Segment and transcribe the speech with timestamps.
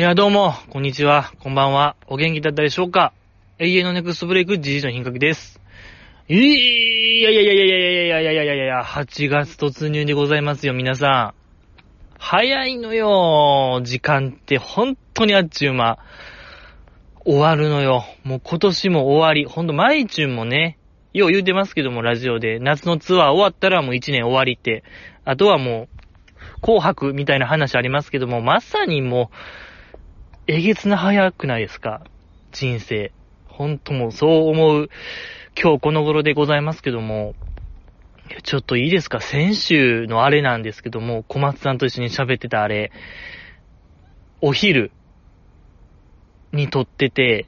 [0.00, 1.94] いや、どうも、こんにちは、こんばんは。
[2.06, 3.12] お元気だったでしょうか？
[3.58, 5.60] 永遠のネクストブレイク、じじの品格です。
[6.26, 12.18] いやいやいやいやいやいやいやいやいやいや、8月突入でございますよ、皆さん。
[12.18, 15.98] 早いのよ、時間って本当にあっちゅう間。
[17.26, 18.06] 終わるのよ。
[18.24, 19.44] もう今年も終わり。
[19.44, 20.78] ほんと、毎日もね、
[21.12, 22.58] よう言うてますけども、ラジオで。
[22.58, 24.82] 夏のツアー終わったらもう1年終わりって。
[25.26, 29.36] あとはもう、紅白みたいな話ありますけども、まさにもう、
[30.52, 32.02] えげつな早くないですか？
[32.50, 33.12] 人生。
[33.46, 34.88] ほんともうそう思う
[35.56, 37.36] 今日この頃でございますけども、
[38.42, 39.20] ちょっといいですか？
[39.20, 42.90] 先週のあれなんですけども、小松さんと一緒に喋ってたあれ、
[44.40, 44.90] お昼
[46.50, 47.46] に撮ってて、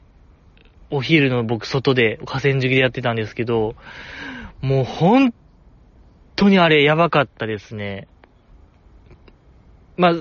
[0.88, 3.74] お昼の僕外で河川敷でやってたんですけど、
[4.60, 5.34] もう本
[6.36, 8.06] 当にあれやばかったですね。
[9.96, 10.14] まあ、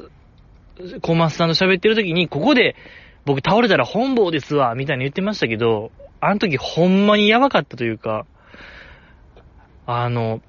[1.02, 2.76] 小松さんと喋ってる時に、ここで
[3.26, 8.26] 僕倒れたら本望ですわ、みたいに言ってましたけど、あの時ほんまにやばかったというか、
[9.86, 10.42] あの、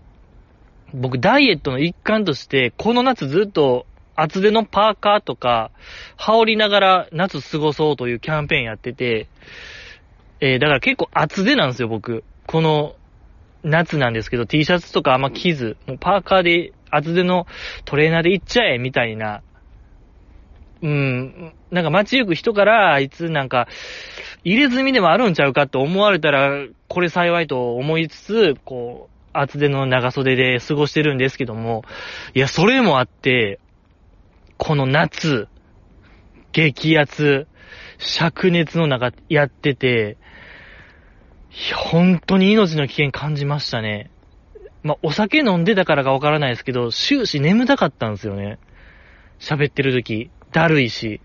[0.94, 5.70] 僕ダイエットの一環として、この夏ずっと厚手のパーカーとか、
[6.16, 9.28] 羽織りながら夏過ごそうというキャンペーンやってて、
[10.40, 12.24] えー、だから結構厚手なんですよ、僕。
[12.46, 12.94] この
[13.62, 17.46] 夏なんですけど、T シャツとかあんま着ず、もうパーカーで厚手の
[17.84, 19.42] トレーナーで行っちゃえ、みたいな
[20.82, 23.68] うん、なんか街行く人から、あいつなんか、
[24.42, 31.84] 入れ墨でもあるんちゃうかと思われたら、これ幸いと思いつつ、こう、厚手の長袖で過ごしてるんですけども、
[32.34, 33.60] いや、それもあって、
[34.58, 35.48] この夏、
[36.52, 37.46] 激圧、
[37.98, 40.18] 灼熱の中やってて、
[41.68, 44.10] いや、本当に命の危険感じましたね。
[44.82, 48.58] まあ、お酒飲んでたからかわからないですけど、終始眠たかったんですよね。
[49.38, 50.30] 喋ってる時。
[50.52, 51.20] だるいし、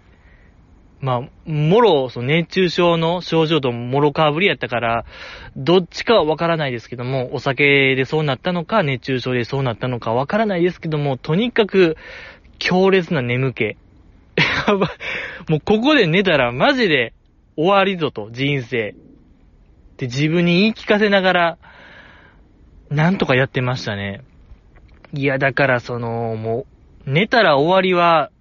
[1.00, 5.06] まあ、もろ、その熱中症の症状ともろかぶりやったから、
[5.56, 11.97] どっちかはわからないですけども、お酒でそうなったのか、熱中症でそうなったのかわからないですけども、とにかく、
[12.57, 13.63] 強烈な眠気。
[13.63, 15.51] やばい。
[15.51, 17.13] もうここで寝たらマジで
[17.56, 18.90] 終わりぞと、人生。
[18.90, 18.96] っ
[19.97, 21.57] て自分に言い聞かせながら、
[22.90, 24.22] なんとかやってましたね。
[25.13, 26.66] いや、だからその、も
[27.06, 28.31] う、寝たら終わりは、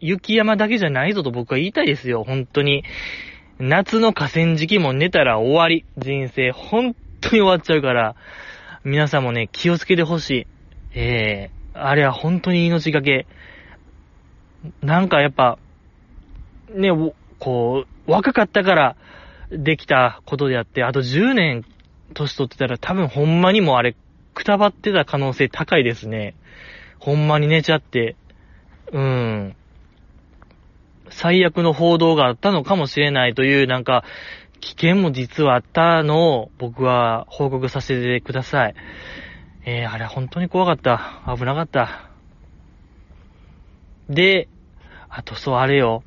[0.00, 2.84] 雪山だけじゃないぞと僕は言いたいですよ、本当に。
[3.58, 5.84] 夏の河川敷も寝たら終わり。
[5.96, 8.14] 人生、本当に終わっちゃうから、
[8.84, 10.46] 皆さんもね、気をつけてほしい。
[10.94, 13.26] ええー、あれは本当に命がけ。
[14.82, 15.58] なんかやっぱ、
[16.74, 16.90] ね、
[17.38, 18.96] こう、若かったから
[19.50, 21.64] できたことであって、あと10年
[22.14, 23.96] 年取ってたら多分ほんまにもあれ、
[24.34, 26.34] くたばってた可能性高いですね。
[26.98, 28.16] ほんまに寝ちゃって。
[28.92, 29.56] うん。
[31.16, 34.04] 最悪の報道があったのかもしれないというなんか
[34.60, 38.74] 危険も実はあったのを僕は報告させてください。
[39.64, 41.22] えー、あれ本当に怖かった。
[41.34, 42.10] 危なかった。
[44.10, 44.48] で、
[45.08, 46.02] あとそうあれよ。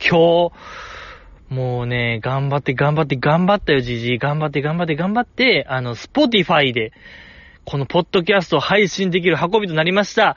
[0.00, 4.18] 今日、もうね、頑張って頑張って頑張ったよ、じじい。
[4.18, 6.92] 頑張って頑張って頑張って、あの、スポティファイで、
[7.64, 10.36] このポッドキャストを配信できる運びとなりました。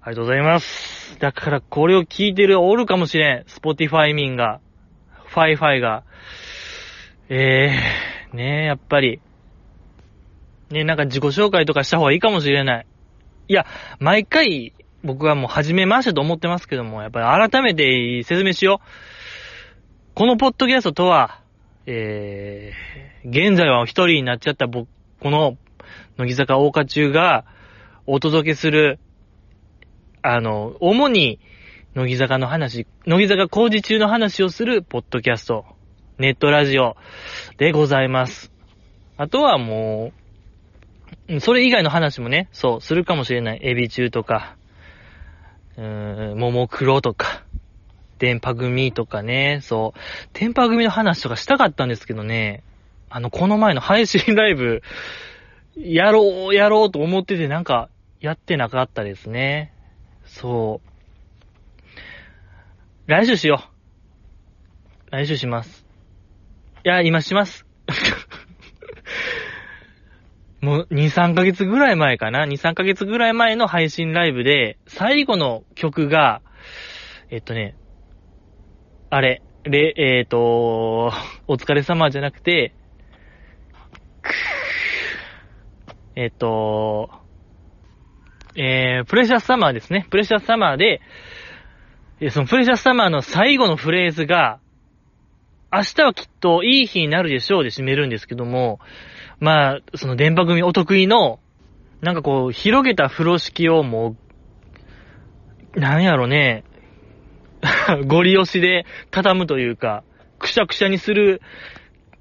[0.00, 1.18] ありがとうございます。
[1.18, 3.44] だからこれを聞いてるおるかもしれん。
[3.46, 4.60] スポティファイ民が。
[5.26, 6.04] ファイファイが。
[7.28, 7.70] え
[8.30, 9.20] えー、ねえ、やっぱり。
[10.70, 12.86] ねえなんか自己紹介とかした方がいいかもしれない。
[13.48, 13.66] いや、
[13.98, 14.72] 毎回、
[15.02, 20.14] 僕はもう始めましたと思ってますけども、やっぱり改めて説明しよう。
[20.14, 21.40] このポッドキャストとは、
[21.86, 24.88] えー、現在は一人になっちゃった僕、
[25.20, 25.56] この、
[26.18, 27.44] 乃木坂大花中が、
[28.06, 28.98] お届けする、
[30.30, 31.40] あの、主に、
[31.94, 35.64] 乃木坂の話、乃木坂工事中の話をするポッドキャスト、
[36.18, 36.96] ネットラジオ
[37.56, 38.52] でございます。
[39.16, 40.12] あとはも
[41.30, 43.60] う、それ以外の話もね、そう、するかもしれない。
[43.62, 44.56] エビ中とか、
[45.78, 47.44] うーん、ももクロとか、
[48.18, 49.98] 電波組とかね、そう、
[50.34, 52.64] 電波組の話とかしたかったんですけどね、
[53.08, 54.82] あの、この前の配信ライブ、
[55.74, 57.88] やろう、やろうと思っててなんか、
[58.20, 59.72] やってなかったですね。
[60.28, 63.10] そう。
[63.10, 63.64] 来週しよ
[65.08, 65.10] う。
[65.10, 65.86] 来週します。
[66.84, 67.66] いや、今します。
[70.60, 76.42] もう2、3ヶ月ぐらい前かな ?2、3ヶ月ぐらい前の配信ライブで、最後の曲が、
[77.30, 77.76] えっとね、
[79.10, 81.12] あれ、れ、えっ、ー、と、
[81.46, 82.74] お疲れ様じゃなくて、
[86.14, 87.10] えっ、と、
[88.60, 90.08] えー、プレシャスサマーですね。
[90.10, 91.00] プレシャスサマーで、
[92.20, 94.58] えそのプレシャスサマーの最後のフレーズが、
[95.72, 98.80] 明日はきっといい日になるでしょうで締めるんですけども、
[99.38, 101.38] まあ、その電波組お得意の、
[102.00, 104.16] なんかこう、広げた風呂敷をも
[105.76, 106.64] う、なんやろね、
[108.08, 110.02] ゴリ押しで畳むというか、
[110.40, 111.42] くしゃくしゃにする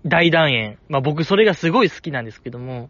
[0.05, 0.77] 大団円。
[0.87, 2.89] まあ僕それがすごい好きなんですけども、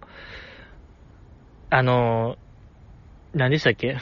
[1.69, 2.37] あの
[3.33, 3.97] 何でしたっけ？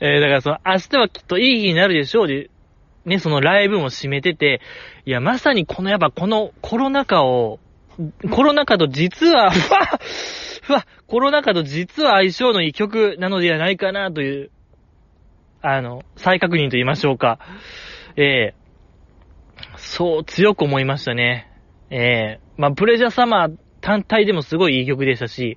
[0.00, 2.50] えー、だからその、明日はきっといい日になるでしょうで、
[3.04, 4.60] ね、そのライブも締めてて、
[5.06, 7.58] いや、まさにこのやっぱこのコロナ禍を、
[8.30, 9.78] コロナ禍と実は、 ふわ
[10.62, 14.50] ふわ、コロナ禍と実は相性のいい曲なのではないかなという、
[15.60, 17.38] あの、再確認と言いましょうか。
[18.16, 21.50] ええー、そう、強く思いましたね。
[21.90, 25.56] ええー、まあ、プレジャーサマー単体でもすごいいい曲でしたし、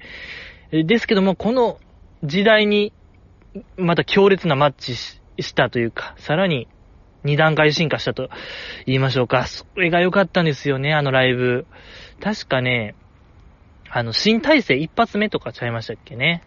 [0.72, 1.80] ですけども、この
[2.24, 2.94] 時代に、
[3.78, 5.20] また強烈なマッチし
[5.56, 6.68] たというか、さらに
[7.24, 8.30] 二段階進化したと
[8.86, 9.46] 言いましょうか。
[9.48, 11.66] それが良かったんですよね、あのライブ。
[12.22, 12.96] 確かね、
[13.90, 16.44] あの、新体制一発目とかちゃいましたっけね。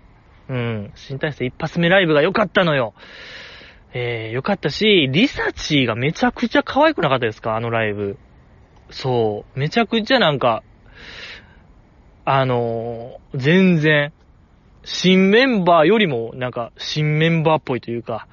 [0.48, 0.92] うん。
[0.94, 2.94] 新体制一発目ライブが良かったのよ。
[3.94, 7.56] えー、良かったし、リサチーがめちゃくちゃ可愛くなかったですか？
[7.56, 8.18] あのライブ。
[8.90, 9.58] そう。
[9.58, 10.62] めちゃくちゃなんか、
[12.30, 14.12] あのー、全然、
[14.84, 18.28] 新メンバーよりも、なんか、新メンバーっぽいというか、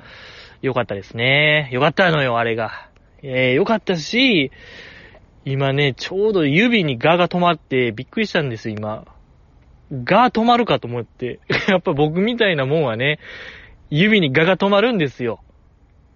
[0.62, 1.69] 良かったですね。
[1.71, 2.89] 良かったのよ、あれが。
[3.24, 4.51] えー、良かったし、
[5.45, 9.06] 今ね、ちょうど指にガが止まってびっくりしたんです、今。
[10.03, 11.39] ガ止まるかと思って。
[11.69, 13.19] やっぱ僕みたいなもんはね、
[13.89, 15.39] 指にガが止まるんですよ。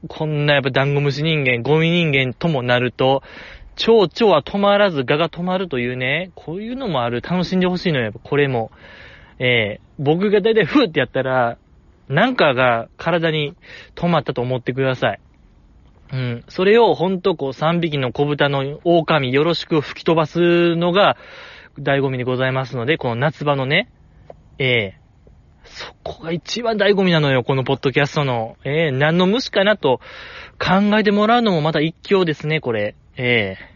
[0.10, 3.24] こんなやっぱダンゴムシ人間、ゴミ人間ともなると、
[3.80, 7.22] 蝶々は止まらず、ガが止まるというね、こういうのもある。
[7.22, 8.72] 楽しんでほしいのよ、これも。
[9.40, 11.58] えー、僕がだいたいふーってやったら、
[12.10, 13.56] なんかが体に
[13.96, 15.20] 止まったと思ってください。
[16.12, 16.44] うん。
[16.50, 21.16] それをほんとこう3匹の小豚の狼よろしく吹き飛ばすのが
[21.80, 23.90] 醍醐味でございますので、この夏場のね、
[24.58, 28.58] ええー、そこが一番醍醐味なのよ、このポッドキャストの。
[28.66, 30.02] ええー、何の虫かなと
[30.60, 32.96] 考えてもらうのもまた一興ですね、これ。
[33.16, 33.69] ええ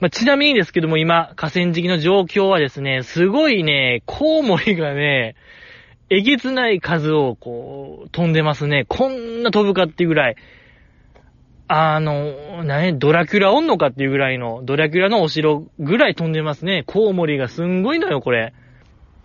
[0.00, 5.36] まあ、ちなみにですけども、今、河川敷の状況はですね、すごいね、コウモリがね、
[6.08, 8.84] えげつない数をこう、飛んでますね。
[8.88, 10.36] こんな飛ぶかっていうぐらい。
[11.68, 16.82] あの、なに、ドラキュラおんのかっていうぐらいの、ドラキュラのお城ぐらい飛んでますね。
[16.86, 18.54] コウモリがすんごいのよ、これ。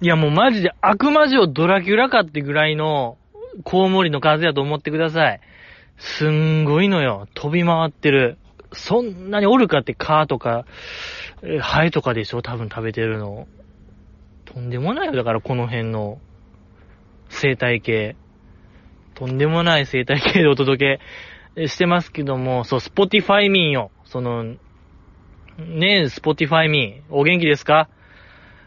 [0.01, 3.18] いやもうマジで悪魔城ドラキュラかってぐらいの
[3.63, 5.39] コウモリの数やと思ってください。
[5.98, 7.27] すんごいのよ。
[7.33, 8.38] 飛び回ってる。
[8.75, 10.66] そんなにおるかってカーとか、
[11.62, 12.42] ハエとかでしょ？
[12.42, 13.48] 多分食べてるの。
[14.45, 15.13] とんでもないよ。
[15.13, 16.19] だからこの辺の
[17.30, 18.16] 生態系。
[19.16, 21.00] とんでもない生態系でお届
[21.56, 23.92] け してますけども、そう、スポティファイ民よ。
[24.04, 24.44] その、
[25.57, 27.04] ねえ、スポティファイ民。
[27.10, 27.89] お元気ですか？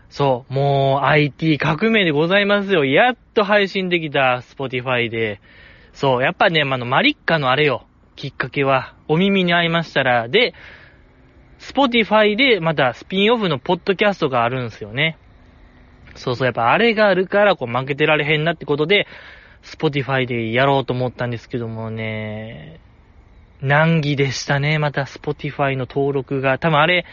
[0.09, 2.87] そう、もう IT 革命でございますよ。
[2.87, 5.41] やっと配信できたスポティファイで。
[5.93, 7.88] そう、やっぱね、あの、まりっかのあれよ。
[8.19, 10.53] きっかけは、お耳に合いましたら、で、
[11.59, 15.17] スポティファイでまたスピンオフのポッドキャストがあるんですよね。
[16.17, 19.07] そうそう、やっぱあれがあるから、こう負けてられへんなってことで、
[19.63, 22.81] Spotify でやろうと思ったんですけどもね、
[23.61, 26.59] 難儀でしたね、また Spotify の登録が。
[26.59, 27.05] 多分あれ、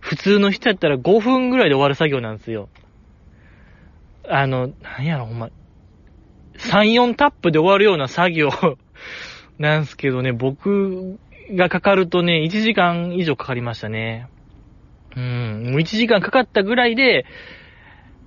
[0.00, 2.70] 普通の人やったら5分ぐらいで終わる作業なんですよ。
[4.26, 5.50] あの、なんやろ、ほんま。
[6.56, 8.48] 3、4タップで終わるような作業
[9.58, 11.18] なんすけどね、僕
[11.52, 14.28] がかかるとね、1時間以上かかりましたね。
[15.16, 17.24] うん、もう1時間かかったぐらいで、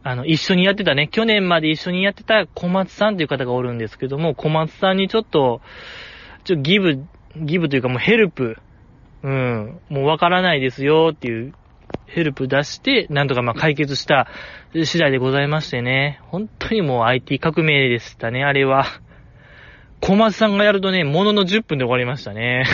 [0.01, 5.61] あの、一緒にやってたね、去年まで一緒にやってた小松さんという方がおるんですけども、小松さんにちょっと、
[6.45, 7.05] ちょギブ、
[7.35, 8.57] ギブというかもうヘルプ、
[9.21, 11.53] うん、もうわからないですよっていう
[12.07, 14.27] ヘルプ出して、なんとかまあ解決した
[14.73, 16.19] 次第でございましてね。
[16.27, 18.85] 本当にもう IT 革命でしたね、あれは。
[20.01, 22.65] 小松さんがやるとね、ものの10分で終わりましたね。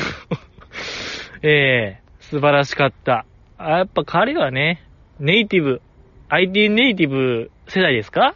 [1.42, 3.26] ええー、素晴らしかった。
[3.58, 4.82] あ、やっぱ彼はね、
[5.20, 5.82] ネイティブ、
[6.30, 8.36] IT ネイティブ世代ですか？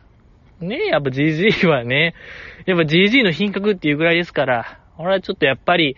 [0.59, 2.13] ねえやっぱ GG はね、
[2.65, 5.95] やっぱ GG の品格っていうぐらいですから、俺はちょっとやっぱり、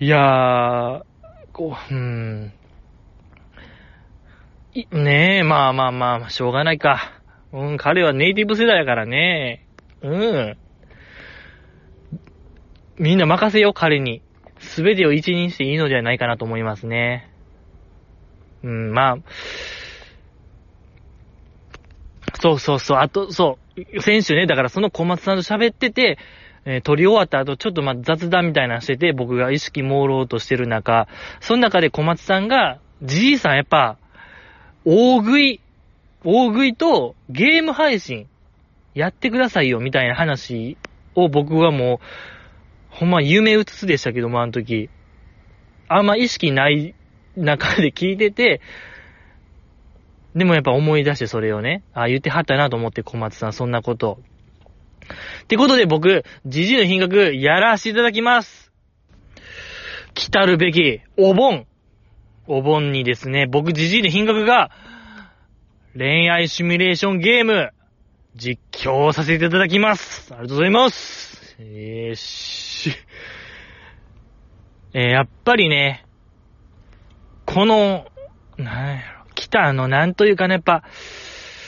[0.00, 1.02] いやー、
[1.52, 2.52] こう、うーん。
[4.90, 7.12] ねえ、まあまあまあ、しょうがないか。
[7.52, 9.64] うん、彼はネイティブ世代だからね。
[10.02, 10.08] う
[10.50, 10.56] ん。
[12.98, 14.22] みんな任せよ、彼に。
[14.58, 17.30] すべてを一任していいのではないかなと思いますね。
[18.62, 19.18] うん、まあ、
[22.40, 23.58] そうそうそう、あと、そ
[23.96, 26.18] う、先週ね、だからその小松さんと喋ってて、
[26.64, 31.08] えー、撮り終わった後、ちょっとま雑談みたいなしてて、僕が意識朦朧としてる中、
[31.40, 33.98] その中で小松さんが、じいさんやっぱ、
[34.84, 35.60] 大食い、
[36.24, 38.26] 大食いとゲーム配信
[38.94, 40.78] やってくださいよみたいな話
[41.14, 42.33] を僕はもう、
[42.94, 44.88] ほんま夢うつつでしたけども、あの時。
[45.88, 46.94] あんま意識ない
[47.36, 48.60] 中で聞いてて、
[50.34, 54.20] でもやっぱ思い出してそれをね、あ言ってはったなと思って小松さんそんなこと。
[55.42, 58.72] ってことで僕、じじいの品格やらせていただきます。
[60.14, 61.66] 来たるべき、お盆。
[62.46, 64.70] お盆にですね、僕じじいの品格が、
[65.96, 67.70] 恋愛シミュレーションゲーム、
[68.36, 70.32] 実況させていただきます。
[70.32, 71.56] ありがとうございます。
[71.58, 72.96] えーし。
[74.94, 76.04] えー、やっぱりね、
[77.46, 78.06] この、
[78.56, 80.84] なんやろ、来たあの、なんというかね、やっぱ、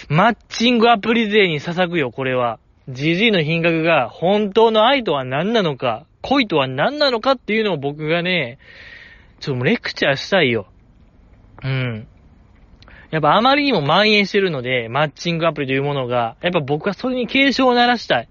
[0.09, 2.59] マッチングアプリ勢に捧ぐよ、これは。
[2.89, 8.59] ジジイの品格が本当の愛とは何なのか、恋とは何なのかっていうのを僕がね、
[9.41, 10.69] ちょっとレクチャーしたいよ。
[11.65, 12.07] うん。
[13.11, 18.29] やっぱあまりにも蔓延してるので、マッチングアプリというものが、やっぱ僕はそれに警鐘を鳴らしたい。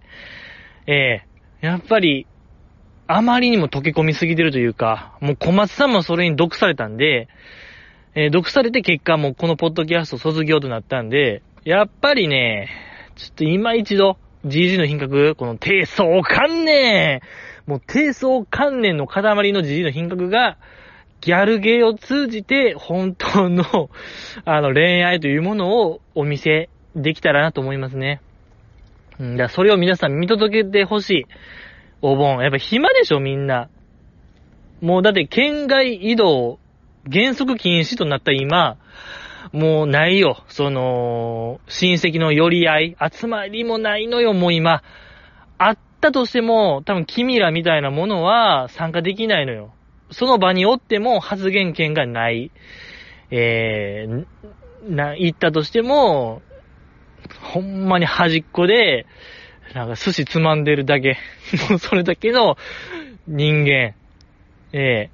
[0.87, 2.27] ええー、やっぱり、
[3.07, 7.27] あまりにも溶け込みすぎてるというか、もう小松さんもそれに毒されたんで、
[8.15, 12.69] えー、毒されて結果もうこのポッドキャスト卒業となったんで、やっぱりね、
[13.15, 17.21] ちょっと今一度、GG の品格、この低層観念
[17.65, 20.57] もう低層観念の塊の GG の品格が、
[21.21, 23.89] ギャルゲーを通じて本当の、
[24.45, 28.21] あの、恋愛というものをお見せできたらなと思いますね。
[29.19, 31.25] うん、だそれを皆さん見届けてほしい。
[32.01, 32.41] お盆。
[32.41, 33.69] やっぱ暇でしょ、みんな。
[34.81, 36.59] もうだって県外移動、
[37.11, 38.77] 原則禁止となった今、
[39.51, 40.43] もうないよ。
[40.47, 44.83] その、親戚の寄り合い、集まりもないのよ、もう今。
[45.57, 49.73] あったとしても、多分君らみたいなものは参加できないのよ。
[50.11, 52.51] その場におっても発言権がない。
[53.31, 54.25] えー、
[54.87, 56.41] な、行ったとしても、
[57.41, 59.05] ほんまに端っこで、
[59.75, 61.17] なんか寿司つまんでるだけ。
[61.69, 62.57] もうそれだけの
[63.27, 63.93] 人間。
[64.71, 65.09] ええ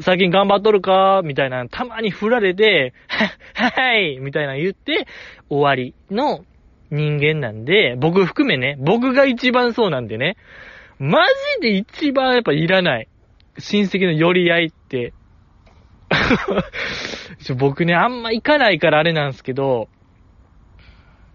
[0.00, 5.06] 最近頑張っとるかみたいな、たまに振られて、は、はいみたいな言って、
[5.48, 6.44] 終わりの
[6.90, 10.36] 人間なんで、僕含めね、僕が一番そうなんでね、
[11.00, 11.26] マ
[11.60, 13.08] ジで一番やっぱいらない。
[13.58, 15.12] 親戚の寄り合いって。
[17.58, 19.88] 僕ね、あんま行かないからあれなんですけど、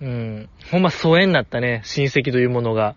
[0.01, 2.95] うん、ほんま疎遠になったね、親戚というものが。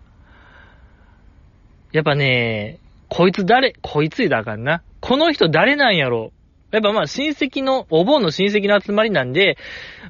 [1.91, 4.83] やっぱね、こいつ誰、こいついだかんな。
[4.99, 6.31] この人誰なんやろ
[6.71, 9.57] やっぱまあ親戚の、お盆の親戚の集まりなんで、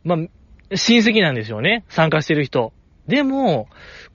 [0.04, 0.18] まあ、
[0.76, 1.86] 親戚なんでしょうね。
[1.90, 2.74] 参加してる人。
[3.08, 3.68] でも、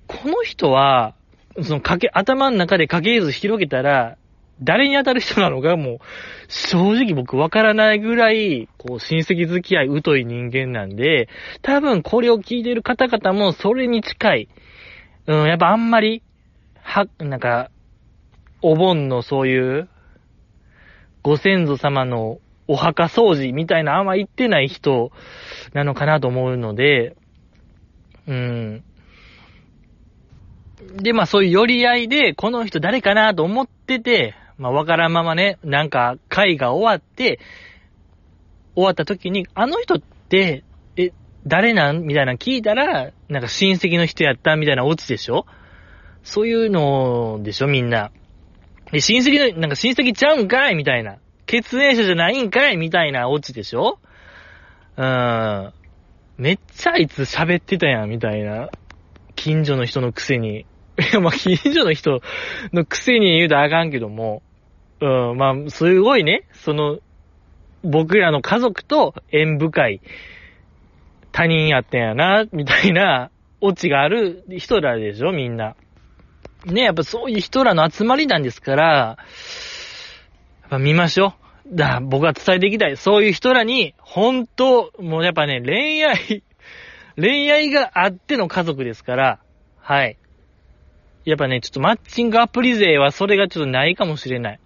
[0.07, 1.14] この人は、
[1.62, 4.17] そのかけ、頭の中で家系図広げたら、
[4.62, 5.99] 誰に当たる人なのかもう、
[6.49, 11.28] 正直僕わからないぐらい、こう、親戚付き合い疎い人間なんで、
[11.62, 14.49] 多分これを聞いてる方々もそれに近い。
[15.26, 16.23] うん、やっぱあんまり、
[16.83, 17.71] は、なんか、
[18.61, 19.88] お盆のそういう、
[21.23, 25.12] ご先祖様のお墓掃除みたいなあんま言ってない人
[25.73, 27.16] なのかなと思うので、
[28.26, 28.85] うん。
[30.97, 37.40] で、まあそういう寄り合いで、この人誰かなと思ってて、まあわからんままね、なんか会が終わって、
[38.76, 40.62] 終わった時に、あの人って、
[40.97, 41.11] え、
[41.45, 42.02] 誰なん？
[42.02, 44.54] みたいな聞いたら、なんか親戚の人やった？
[44.54, 45.47] みたいなオチでしょ？
[46.23, 48.12] そういうのでしょみんな。
[48.92, 50.76] え、親戚の、なんか親戚ちゃうんかい？
[50.76, 51.16] みたいな。
[51.47, 52.76] 血縁者じゃないんかい？
[52.76, 53.99] みたいなオチでしょ？
[54.97, 55.73] うーん。
[56.38, 58.69] めっちゃあいつ喋ってたやん、みたいな。
[59.35, 60.61] 近所の人のくせに。
[60.61, 60.66] い
[61.12, 62.21] や、まあ、近所の人
[62.73, 64.42] のくせに言うとあかんけども。
[65.02, 67.00] うん、まあ、すごいね、その、
[67.82, 70.00] 僕らの家族と縁深い
[71.32, 75.75] 他人やったんやな、みたいなオチがある人らでしょ、みんな。
[76.66, 79.16] ね、やっぱそういう人らの集まりなんですから、や
[80.68, 81.35] っぱ見ましょ
[81.73, 81.76] う。
[81.76, 82.97] だ、僕は伝えていきたい。
[82.97, 86.44] そういう人らに、本当、もうやっぱね、恋愛、
[87.16, 89.40] 恋愛があっての家族ですから、
[89.80, 90.16] はい。
[91.25, 94.61] やっぱね、ちょっとマッチングアプリ勢はそれがちょっとないかもしれない。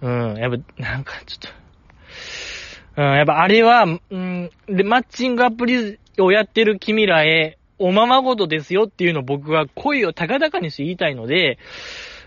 [0.00, 1.38] うん、やっぱ、なんかちょっ
[2.94, 11.58] と、うん、やっぱあれは、うん、で、マッチングアプリをやってる君らへ、おままごとですよっていうのを僕は声を高々にして言いたいので、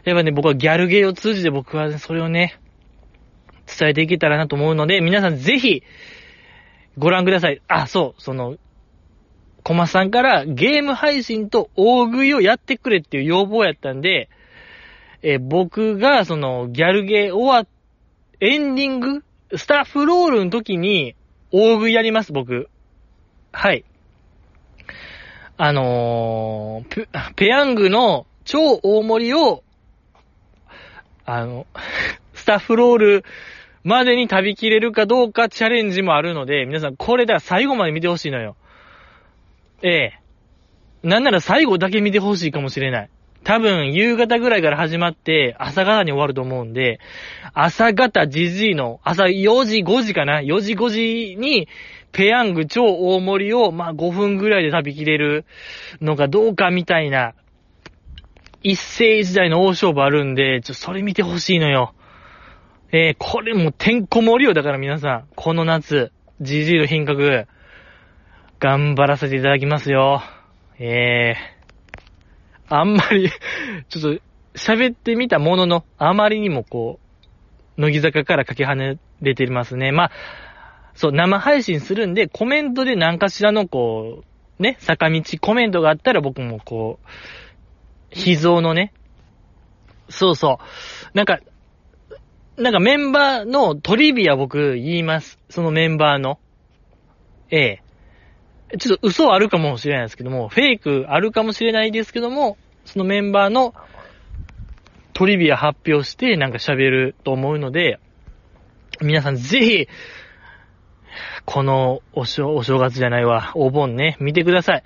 [0.03, 2.57] やっぱね、僕はギャルゲーを通じて僕はそれをね、
[3.67, 5.83] 伝えていけたらなと思うので、皆さんぜひ、
[6.97, 7.61] ご覧ください。
[7.67, 8.57] あ、そう、その、
[9.63, 14.29] コマさんからゲーム配信と大食いをやってくれっていう要望やったんで、
[15.23, 17.67] えー僕がそのギャルゲー終わっ、
[18.39, 19.23] エンディング
[19.55, 21.15] スタッフロールの時に
[21.51, 22.69] 大食いやります、僕。
[23.51, 23.83] はい。
[25.57, 29.63] あのー、ペヤングの超大盛りを、
[31.25, 31.67] あの、
[32.33, 33.25] スタッフロール
[33.83, 38.55] までに食べきれるかどうかチャレンジもあるので、皆さんこれだ最後まで見てほしいのよ。
[39.83, 40.19] ええ。
[41.03, 43.09] なんなら最後だけ見てほしいかもしれない。
[43.43, 46.99] 多分、夕方ぐらいから始まって、朝方に終わると思うんで、
[47.53, 51.67] 朝方じじいの、朝4時5時かな ?4 時5時に、
[52.11, 55.45] ペヤング超大盛りを、まあ5分ぐらいで食べきれる
[56.01, 57.33] のかどうかみたいな、
[58.63, 61.93] 一世時代の大勝負あるんで、ちょ、それ見てほしいのよ。
[62.91, 64.53] えー、これもてんこ盛りよ。
[64.53, 67.47] だから皆さん、この夏、じじいの品格、
[68.59, 70.21] 頑張らせていただきますよ。
[70.77, 71.60] えー、
[72.75, 73.29] あんまり、
[73.89, 74.21] ちょっと、
[74.55, 76.99] 喋ってみたものの、あまりにもこ
[77.77, 79.91] う、乃木坂からかけ離れてますね。
[79.91, 80.11] まあ、
[80.93, 84.23] そう、生配信するんで、コメントで何かしらのこ
[84.59, 87.07] う、ね、坂道コメントがあったら僕もこう、
[88.11, 88.93] 秘蔵のね、
[90.09, 90.59] そうそ
[91.13, 91.39] う、なんか、
[92.57, 95.39] なんかメンバーのトリビア僕言います。
[95.49, 96.37] そのメンバーの。
[97.49, 98.77] ええ。
[98.77, 103.73] ちょっと嘘あるかもしれないですけども、フェイクあるかもしれないですけども、そのメンバーの
[105.13, 107.99] トリビア発表してなんか喋ると思うので、
[109.01, 109.87] 皆さんぜひ、
[111.45, 114.83] このお正お正月じゃないわ、お盆ね、見てください。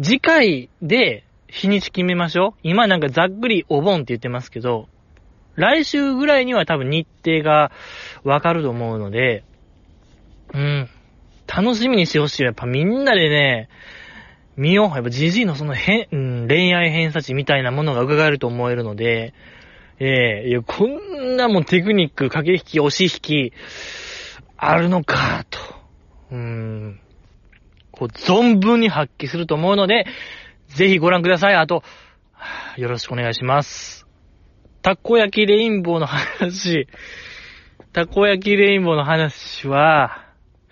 [0.00, 2.60] 次回で日にち決めましょう。
[2.62, 4.88] 今なんかざっくりお盆って言ってますけど、
[5.56, 7.72] 来週ぐらいには多分日程が
[8.22, 9.44] わかると思うので、
[10.54, 10.88] うん。
[11.46, 12.46] 楽しみにしてほしいよ。
[12.48, 13.68] やっぱみんなでね、
[14.58, 14.96] 見よう。
[14.96, 19.32] やっぱジジイのその変、うん、恋愛偏差値みたいなものが伺えると思えるので、
[20.00, 23.52] ええいや、こんなもんテクニック、駆け引き、押し引き、
[24.56, 25.58] あるのか、と。
[26.30, 27.00] うーん。
[27.90, 30.06] こう、存分に発揮すると思うので、
[30.68, 31.54] ぜひご覧ください。
[31.54, 31.82] あと、
[32.76, 34.06] よろしくお願いします。
[34.82, 36.86] たこ焼きレインボーの話、
[37.92, 40.24] たこ焼きレインボーの話は、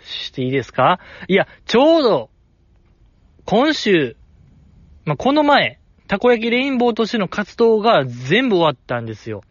[0.03, 1.01] していいですか？
[1.27, 2.31] いや、ちょうど、
[3.47, 4.17] 今週、
[5.05, 5.79] まあ、この前、
[6.09, 9.43] たこ焼きレインボーとしての活動が全部終わったんですよ。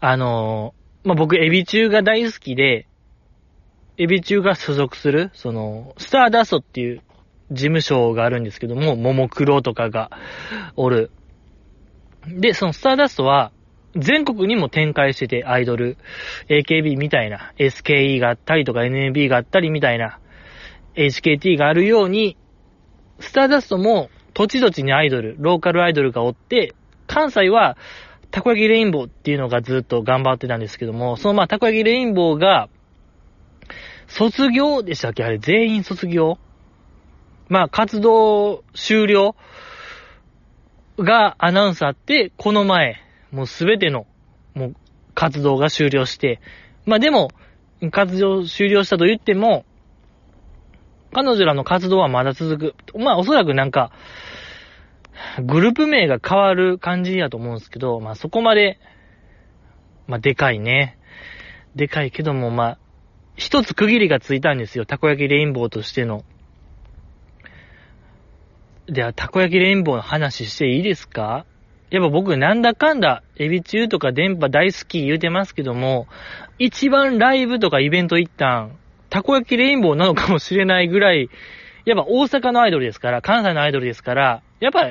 [0.00, 2.86] あのーまあ、僕、エビ中が大好きで、
[3.96, 7.02] エビ中が所属する、その、スターダストっていう
[7.50, 10.10] 事務所があるんですけども、ももクロとかが
[10.76, 11.10] おる。
[12.26, 13.52] で、そのスターダストは、
[13.96, 15.96] 全国にも展開してて、アイドル、
[16.48, 20.18] AKB みたいな、SKE があったりとか NMB があったりみたいな、
[20.94, 22.36] HKT があるように、
[23.18, 26.74] スターダストも土地土地にアイドル、ローカルアイドルがおって、
[27.06, 27.76] 関西は、
[28.30, 32.68] たこ焼きレインボーっていうのがずっと頑張ってたんですけども、そのまあ、たこ焼きレインボーが、
[34.06, 35.24] 卒業でしたっけ？
[35.24, 36.38] あれ、全員卒業？
[37.48, 39.34] まあ、活動終了
[40.98, 44.06] がアナウンスあって、この前、もうすべての、
[44.54, 44.76] もう、
[45.14, 46.40] 活動が終了して、
[46.86, 47.30] まあでも、
[47.90, 49.64] 活動終了したと言っても、
[51.12, 52.98] 彼女らの活動はまだ続く。
[52.98, 53.92] まあおそらくなんか、
[55.42, 58.78] グループ名が変わる感じやと思うんですけど、まあそこまで、
[60.06, 60.98] まあでかいね。
[61.74, 62.78] でかいけども、まあ、
[63.36, 64.86] 一つ区切りがついたんですよ。
[64.86, 66.24] たこ焼きレインボーとしての。
[68.86, 71.46] では、たこ焼きレインボーの話していいですか？
[71.90, 76.08] やっぱ僕なんだかんだ、エビ中とか電波大好き言うてますけども、
[76.58, 78.78] 一番ライブとかイベント行ったん、
[79.10, 81.28] たこ焼きレインボーなのかもしれないぐらい、
[81.84, 84.88] やっぱ大阪のアイドルですから、関西のアイドルですから、やっぱ、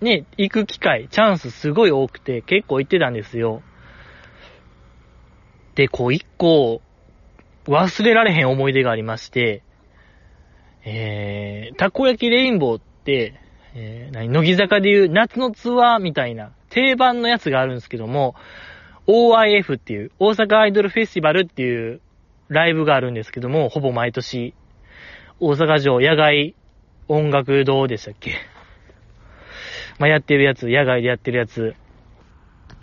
[0.00, 3.62] ね、行く機会、チャンスすごい多くて、結構行ってたんですよ。
[5.74, 6.80] で、こう一個、
[7.66, 9.62] 忘れられへん思い出がありまして、
[10.84, 13.34] えー、たこ焼きレインボーって、
[13.74, 18.34] えー、何、乃木坂でいう夏のツアーみたいな定番のやつがあるんですけども、
[19.06, 22.00] OIF っていう、大阪アイドルフェスティバルっていう
[22.48, 24.54] ライブがあるんですけども、ほぼ毎年、
[25.40, 26.54] 大阪城野外
[27.08, 28.32] 音楽堂でしたっけ？
[29.98, 31.74] まあ、やってるやつ、野外でやってるやつ。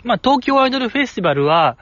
[0.04, 1.76] まあ、東京アイドルフェスティバルは、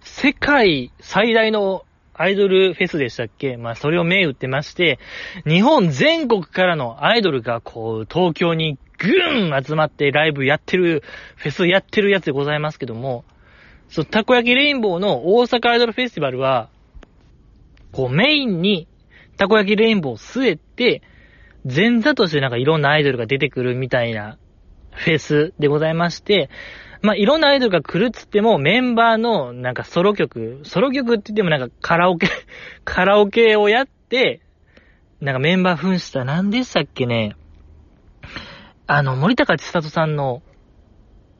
[0.00, 3.56] 世界最大のアイドルフェスでしたっけ？
[3.56, 4.98] まあ、それを銘打ってまして、
[5.46, 11.02] 日本全国からのアイドルがこう、東京にぐーん集まってライブやってる、
[11.36, 13.24] フェスやってるやつでございますけども、
[13.88, 16.68] そう、たこ焼きレインボーの大阪アイドルフェスティバルは、
[17.92, 18.88] こう、メインに、
[19.36, 21.02] たこ焼きレインボーを据えて、
[21.64, 24.38] 前座としてなんかいろんなアイドルが出てくるみたいな
[24.92, 26.50] フェスでございまして、
[27.02, 32.28] まあ、いろんなアイドルが来るっつっても、メンバーのなんかソロ曲、ソロ曲って言ってもなんかカラオケ
[32.84, 34.40] カラオケをやって、
[35.20, 37.36] なんかメンバー扮した、何でしたっけね。
[38.86, 40.42] あの、森高千里さんの、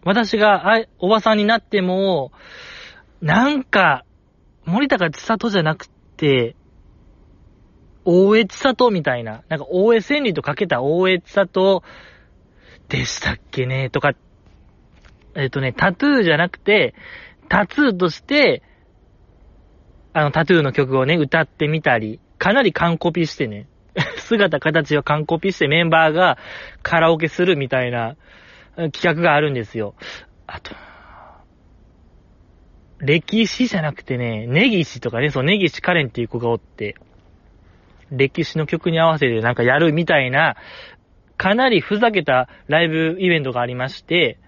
[0.05, 2.31] 私があおばさんになっても、
[3.21, 4.05] なんか、
[4.65, 5.98] 森高千里じゃなくて、
[8.05, 11.83] 大江千里みたいな、なんか大江千里とかけた大江千里
[12.89, 14.13] でしたっけね、とか、
[15.35, 16.95] えっ、とね、タトゥーじゃなくて、
[17.49, 18.63] タトゥーとして、
[20.13, 23.69] あの、タトゥーの曲をね、歌ってみたり、かなり完コピしてね、
[24.17, 26.39] 姿形を完コピしてメンバーが
[26.83, 28.17] カラオケするみたいな
[28.77, 29.95] 企画があるんですよ。
[30.47, 30.75] あと、
[32.99, 36.97] 歴史じゃなくてね、ネギシとかね、そう、ネギシカレンっていう子がおって、
[38.11, 40.57] 歴史の曲に合わせてなんかやるみたいな、
[41.37, 44.39] かなりふざけたライブイベントがありまして、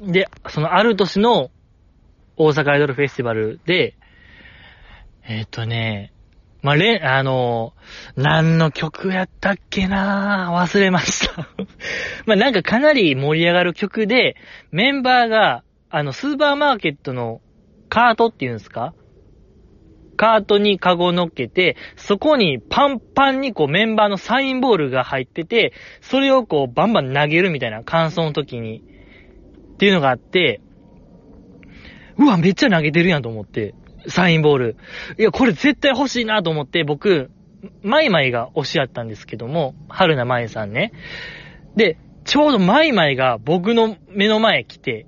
[0.00, 1.50] で、そのある年の
[2.36, 3.94] 大阪アイドルフェスティバルで、
[5.24, 6.12] えっ、ー、とね、
[6.62, 7.72] まあ、れ、あの、
[8.16, 11.48] 何の曲やったっけなぁ忘れました。
[12.26, 14.36] ま、なんかかなり盛り上がる曲で、
[14.72, 17.40] メンバーが、あの、スーパーマーケットの
[17.88, 18.94] カートっていうんですか？
[20.16, 28.82] カートにカゴ乗っけて、そこにパンパンにこうメンバーのサインボールが入ってて、それをこうバンバン投げるみたいな、感想の時に。
[29.74, 30.60] っていうのがあって、
[32.16, 33.74] うわ、めっちゃ投げてるやんと思って。
[34.08, 34.76] サインボール。
[35.18, 37.30] いや、これ絶対欲しいなと思って、僕、
[37.82, 40.92] マイマイが推しやったんですけども、春名マイさんね。
[41.76, 45.06] で、ちょうどマイマイが僕の目の前来て、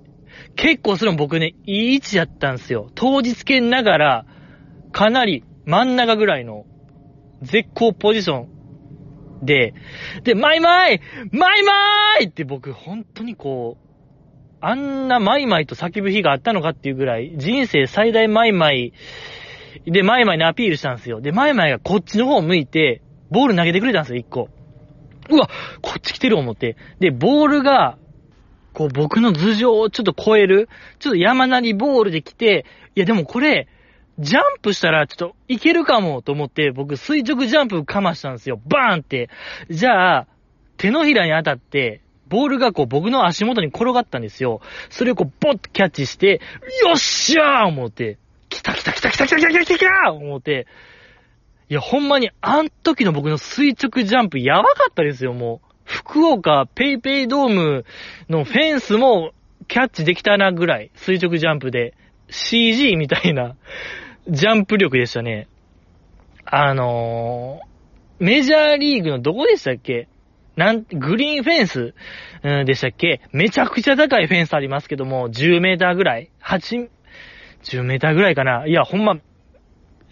[0.56, 2.90] 結構それも僕ね、いい位置やったんですよ。
[2.94, 4.26] 当日券ながら、
[4.92, 6.64] かなり真ん中ぐらいの
[7.42, 9.74] 絶好ポジションで、
[10.24, 11.00] で、マイマイ
[11.32, 11.72] マイマ
[12.20, 13.86] イって僕本当にこう、
[14.60, 18.92] あんなマイマイと叫ぶ日があったのかっていうぐらい、人生最大マイマイ
[19.86, 21.20] で、マイマイにアピールしたんですよ。
[21.20, 24.48] で、マイマイがこっちの方を向いて、ボール投げてくれたんですよ、一個。
[25.30, 25.48] うわ
[25.80, 26.76] こっち来てる思って。
[26.98, 27.96] で、ボールが、
[28.72, 33.68] こう僕の頭上をちょっと超える、ちょっと山なりボールで来て、いやでもこれ、
[34.18, 38.60] ジャンプしたらちょっといけるかもと思って、僕垂直ジャンプかましたんですよ。
[38.66, 39.30] バーンって。
[39.70, 40.26] じゃあ、
[40.76, 44.60] 手のひらに当たって、ボールがこう僕の足元に転がったんですよ。
[44.88, 46.40] それをこうボッとキャッチして、
[46.86, 50.66] よっしゃー思って、来た来た来た来た来た来た来た来た思って、
[51.68, 55.69] いや、ほんまに、あん時の僕の垂直ジャンプやばかったですよ、もう。
[55.90, 57.84] 福岡ペイペイドーム
[58.28, 59.32] のフェンスも
[59.68, 61.94] キャッチできたなぐらい、垂直ジャンプで。
[62.30, 63.56] CG みたいな
[64.28, 65.48] ジャンプ力でしたね。
[66.44, 70.06] あのー、メジャーリーグのどこでしたっけ？
[70.56, 71.94] なん、グリーンフェンス、
[72.42, 73.20] うん、でしたっけ？
[73.32, 76.88] めちゃくちゃ高いフェンスありますけども、10メーターぐらい ?8、
[77.64, 78.66] 10メーターぐらいかな？
[78.66, 79.16] いや、ほんま、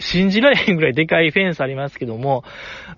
[0.01, 2.45] 信じられへんぐらいでかいフェンスありますけども、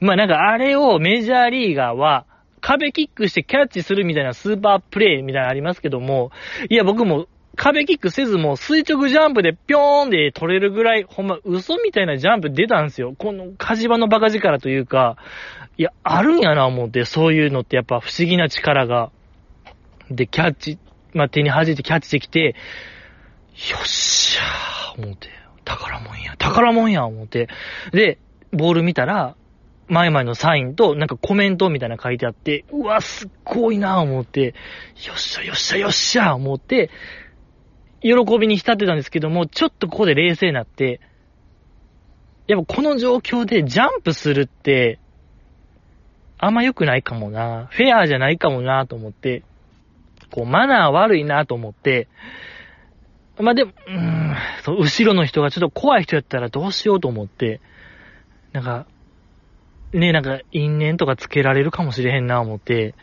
[0.01, 2.27] まあなんかあれをメジャーリーガーは、
[2.61, 6.31] 壁キックしてキャッチするみたいなスーパープレイみたいなのありますけども、
[6.68, 13.14] いや僕も壁キックせずもう垂直ジャンプでぴょーんで取れるぐらい、ほんま嘘みたいなジャンプ出たんですよ。
[13.18, 15.16] この火事場のバカ力というか、
[15.77, 19.11] いや、あるんやな思って、そういうのってやっぱ不思議な力が。
[20.11, 20.79] で、キャッチ、
[21.12, 22.55] まあ、手に弾いてキャッチできて、よ
[23.83, 25.29] っしゃー思って、
[25.64, 27.49] 宝物や、宝物や思って。
[27.92, 28.18] で、
[28.53, 29.37] ボール見たら、
[29.90, 34.55] 前々のサインと、なんかコメントみたいな書いてあって、うわ、すっごいな思って、
[35.07, 36.90] よっしゃ、よっしゃ、よっしゃ思って、
[38.00, 41.00] 喜びに浸ってたんですけども、ちょっとここで冷静になって、
[42.46, 45.00] やっぱこの状況でジャンプするって、
[46.38, 47.66] あんま良くないかもな。
[47.70, 49.42] フェアじゃないかもなと思って、
[50.31, 52.09] こう、マナー悪いなと思って、
[53.38, 57.61] まあ、でも、うーん、そう、後ろの人がちょっと怖い人やったらどうしようと思って、
[58.53, 58.87] なんか、
[59.92, 62.94] ね、なんか、因縁とかつけられるかもしれへんな思って、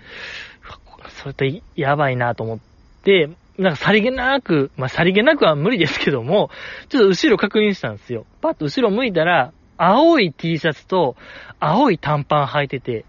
[1.09, 2.59] それってやばいなと思っ
[3.03, 6.49] て、なんかさりげなく、まあ、さりげなくは無理ですけども、
[6.89, 8.25] ちょっと後ろ確認したんですよ。
[8.41, 11.15] パッと後ろ向いたら、青い T シャツと
[11.59, 13.05] 青い短パン履いてて、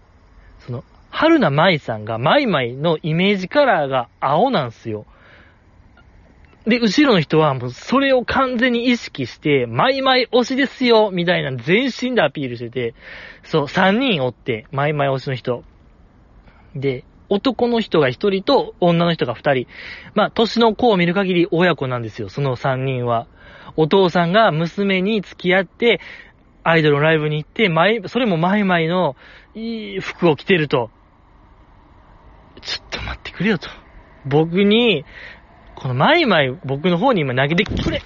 [0.59, 5.05] その、春名舞さんが、マイマイのイメージカラーが青なんですよ。
[6.69, 12.93] で、後ろの人はもうそれを完全に意識して、マイマイ推しですよみたいな全身でアピールしてて、
[13.43, 15.63] そう、3人おって、マイマイ推しの人。
[16.75, 19.67] で、男の人が1人と女の人が2人。
[20.13, 23.27] まあ、年の子を見る限り親子なんですよ、その3人は。
[23.75, 25.99] お父さんが娘に付き合って、
[26.63, 29.15] アイドルのライブに行って、前、それもマイマイの
[29.55, 30.91] いい服を着てると。
[32.61, 33.69] ちょっと待ってくれよと。
[34.25, 35.05] 僕に、
[35.79, 38.01] このマイマイ僕の方に今投げてくれ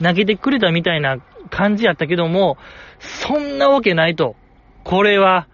[0.00, 1.18] 投げてくれたみたいな
[1.50, 2.56] 感じやったけども、
[2.98, 4.36] そんなわけないと。
[4.84, 5.48] これは、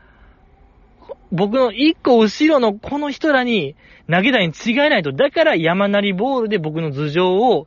[1.31, 3.77] 僕の一個後ろのこの人らに
[4.11, 5.13] 投げたに違いないと。
[5.13, 7.67] だから山なりボールで僕の頭上を、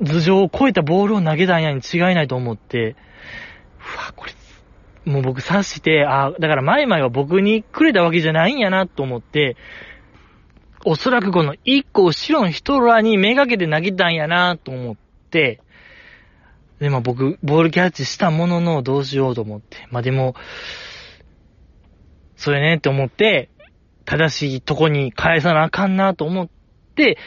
[0.00, 2.94] 頭上を超えたボールを投げたんやに違いないと思って、
[3.94, 4.32] うわ、これ、
[5.10, 9.56] もう僕察して、あだから前々は僕にくれたわけじゃないんやなと思って、
[10.84, 14.96] おそらくこの一個後ろの人らにめがけて投げたんやなと思っ
[15.30, 15.60] て、
[16.78, 19.88] で、まあ僕、ボールキャッチしたもののどうしようと思って。
[19.90, 20.34] まあでも、
[22.36, 23.50] それねって思って、
[24.04, 26.48] 正しいとこに返さなあかんなと思っ
[26.94, 27.18] て、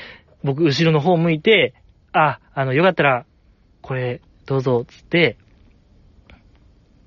[0.43, 1.73] 僕、後ろの方向いて、
[2.13, 3.25] あ、あの、よかったら、
[3.81, 5.37] これ、どうぞ、つって、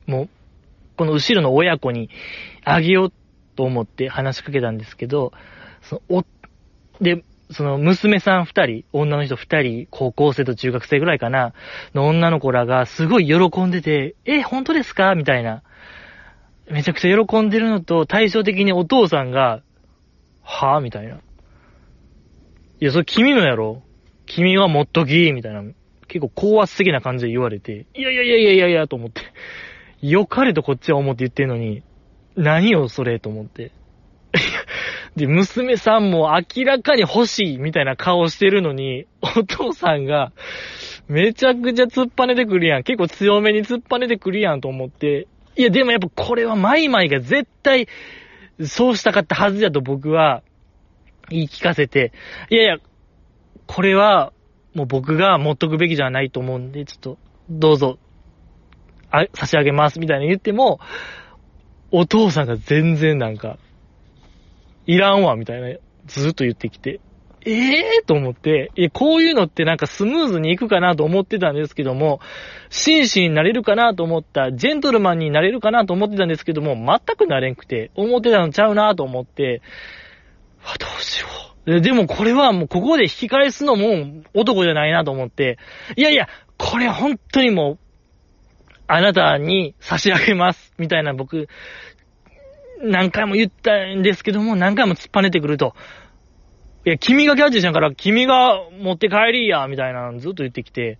[0.06, 0.28] もう、
[0.96, 2.10] この後ろの親子に
[2.62, 3.12] あげよう
[3.56, 5.32] と思って話しかけたんですけど、
[5.84, 6.24] その、お、
[7.00, 11.52] で、その娘さん二人、女の人二人、高校生と中学生ぐらいかな、
[11.94, 15.14] の女の子らがすごい喜んでて、え、本当ですか？
[15.14, 15.62] みたいな。
[16.70, 19.62] めちゃくちゃ喜んでるのと、対照的にお父さんが、
[20.42, 20.78] は？
[20.78, 21.16] ぁみたいな。
[21.16, 21.20] い
[22.80, 23.82] や、それ君のやろ？
[24.26, 25.62] 君は持っときみたいな。
[26.06, 29.20] 結構高圧的な感じで言われて、いやいやいやいやいやいや、と思って。
[30.00, 31.82] よかれとこっちは思って言ってんのに、
[32.36, 33.72] 何よそれと思って。
[35.16, 40.32] で、娘さんも明らかに欲しいみたいな顔してるのに、お父さんが、
[41.06, 42.82] めちゃくちゃ突っぱねてくるやん。
[42.82, 45.28] 結構強めに突っぱねてくるやんと思って。
[45.56, 47.86] いや、でもやっぱこれはマイマイが絶対、
[48.64, 50.42] そうしたかったはずだと僕は、
[51.28, 52.12] 言い聞かせて、
[52.50, 52.76] いやいや、
[53.66, 54.32] これは、
[54.74, 57.98] もう僕が持っとくべきじゃないと思うんで、ちょっと、どうぞ、
[59.10, 60.80] あ、差し上げます、みたいな言っても、
[61.92, 63.58] お父さんが全然なんか、
[64.86, 67.00] いらんわ、みたいな、ずっと言ってきて、
[67.46, 72.20] ええー、と思って、え、こういうのってなんかスムーズにいくかなと思ってたんですけども、
[72.70, 79.60] 紳士になれるかなと思った、ジェントルマンになれるかなと思ってたんですけども、全くなれんくて、思ってたのちゃうなと思って、
[80.64, 81.26] あ、どうしよ
[81.66, 81.80] う。
[81.80, 85.58] でもこれはもうここで引き返すのも男じゃないなと思って、
[85.96, 87.78] いやいや、これ本当にもう、
[88.86, 91.48] あなたに差し上げます、みたいな僕、
[92.84, 95.74] 何回も言ったんですけども、何回も突っぱねてくると。
[96.86, 100.98] いや、君がキャッチしたから、君が持って帰りや、みたいなのずっと言ってきて、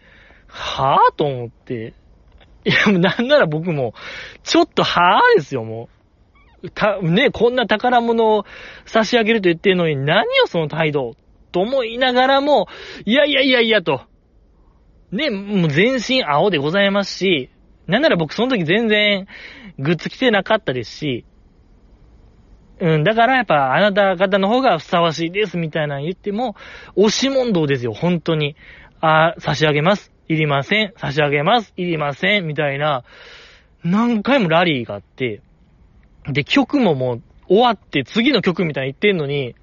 [0.49, 1.95] はぁと思って。
[2.65, 3.95] いや、もうなんなら僕も、
[4.43, 5.89] ちょっとはぁですよ、も
[6.63, 6.71] う。
[6.71, 8.45] た、ね、こんな宝物を
[8.87, 11.15] 差し上げると言ってるのに、何よ、その態度。
[11.53, 12.67] と思いながらも、
[13.05, 14.01] いやいやいやいやと。
[15.13, 17.51] ね、もう全身青でございますし、
[17.87, 19.27] なんなら僕その時全然
[19.79, 21.25] グッズ着てなかったですし、
[22.81, 26.57] うん、だからやっぱあなた方の方がふさわしいですみたいなの言っても、
[26.97, 28.57] 押し問答ですよ、本当に。
[29.01, 30.13] あ、差し上げます。
[30.29, 30.93] いりません。
[30.97, 31.73] 差し上げます。
[31.77, 32.47] いりません。
[32.47, 33.05] みたいな、
[33.85, 35.43] 何回もラリーがあって、
[36.27, 39.55] で、曲ももう終わって次の曲みたいに言ってんのに、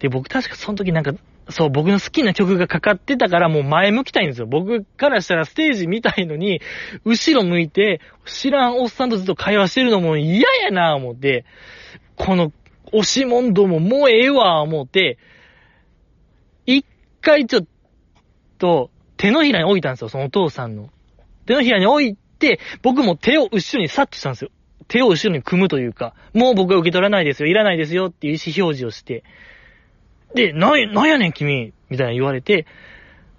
[0.00, 1.14] で、僕確かその時なんか、
[1.48, 4.46] そう、僕の好きな曲がかかってたからもう前向きたいんですよ。
[4.46, 6.60] 僕からしたらステージ見たいのに、
[7.04, 11.44] 後ろ向いて、知らんおっさんとずっと会話してるのも嫌やなぁ思って、
[12.16, 12.52] この、
[12.92, 15.18] 押し問答ももうええわ思って、
[16.66, 16.84] 一
[17.20, 17.66] 回ちょっ
[18.58, 20.90] と、手のひらに置いたんですよ、そのお父さんの。
[21.46, 24.50] 手のひらに置いて、僕も手を後ろにサッとしたんですよ。
[24.88, 29.24] 手を後ろに組むというか、もう僕は受け取らないですよ、いらないですよっていう意思表示をして、
[30.34, 32.66] で、な、なんやねん君みたいな言われて、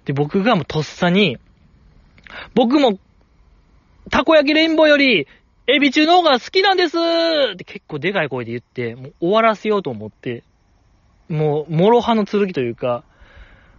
[0.06, 1.38] で、僕がもうとっさに、
[2.54, 2.98] 僕も、
[4.10, 5.26] たこ焼きレインボーより、
[5.68, 6.96] エビ中の方が好きなんです。
[6.96, 10.44] って結構でかい声で言って、もう終わらせようと思って、
[11.28, 13.02] もう、諸刃の剣というか、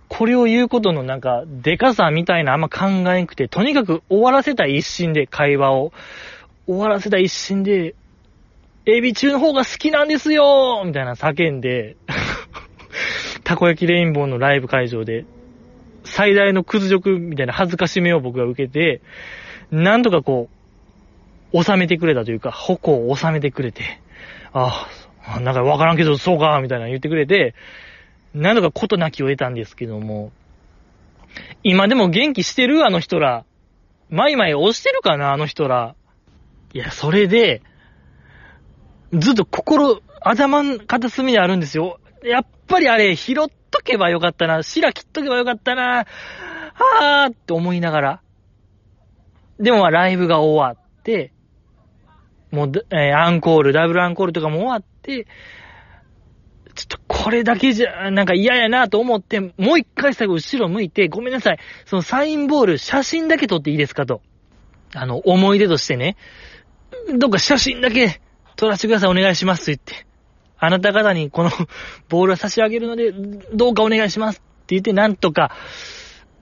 [0.10, 5.94] これを言うことのなんか、でかさみたいなあんま考えなくて、とにかく終わらせた一心で会話を、
[6.66, 7.96] 終わらせた一心で、
[8.86, 10.84] エビ中の方が好きなんですよ。
[10.86, 11.96] みたいな叫んで、
[13.46, 15.26] たこ焼きレインボーのライブ会場で、
[16.04, 19.02] 最大の屈辱みたいな恥ずかしめを僕が受けて、
[19.72, 20.57] なんとかこう、
[21.54, 24.02] 収めてくれたというか、矛を収めてくれて、
[24.54, 24.88] あ
[25.26, 27.56] あ、なんかわからんけど、そうか、みたいな言ってくれて、
[28.34, 30.32] なんとかことなきを得たんですけども、
[31.64, 33.46] 今でも元気してるあの人ら。
[34.10, 35.96] マイマイ押してるかなあの人ら。
[36.74, 37.62] いや、それで、
[39.14, 42.00] ずっと心、頭の片隅にあるんですよ。
[42.24, 43.36] やっぱりあれ、拾っ
[43.72, 44.64] とけばよかったな。
[44.64, 46.06] 白切っとけばよかったな。
[46.74, 48.22] はーって思いながら。
[49.60, 51.32] でもライブが終わって、
[52.58, 55.28] もう、えーアンコール、ダブルアンコールとかも終わって、
[56.74, 64.22] ちょっとこれだけじゃ、なんか嫌やなと思って、もう一回最後後ろ向いて、ごめんなさい、そのサインボール、写真だけ撮っていいですかと。
[64.96, 66.18] あの、思い出としてね、
[67.16, 68.22] どっか写真だけ
[68.56, 70.08] 撮らせてください、お願いしますって言って。
[70.60, 71.52] あなた方にこの
[72.10, 73.12] ボールを差し上げるので、
[73.54, 75.52] どうかお願いしますって言って、なんとか、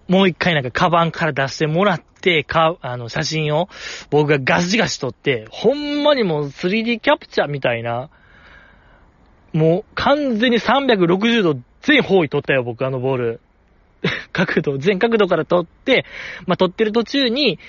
[0.07, 3.69] もう一回なんかカバンから出してもらって、か、あの、写真を
[4.09, 8.09] 僕がガシガシ撮って、ほんまにもう 3D キャプチャーみたいな、
[9.53, 13.39] もう完全に360度全方位撮ったよ、僕あのボール。
[14.33, 16.05] 角度、全角度から撮って、
[16.45, 17.59] まあ、撮ってる途中に、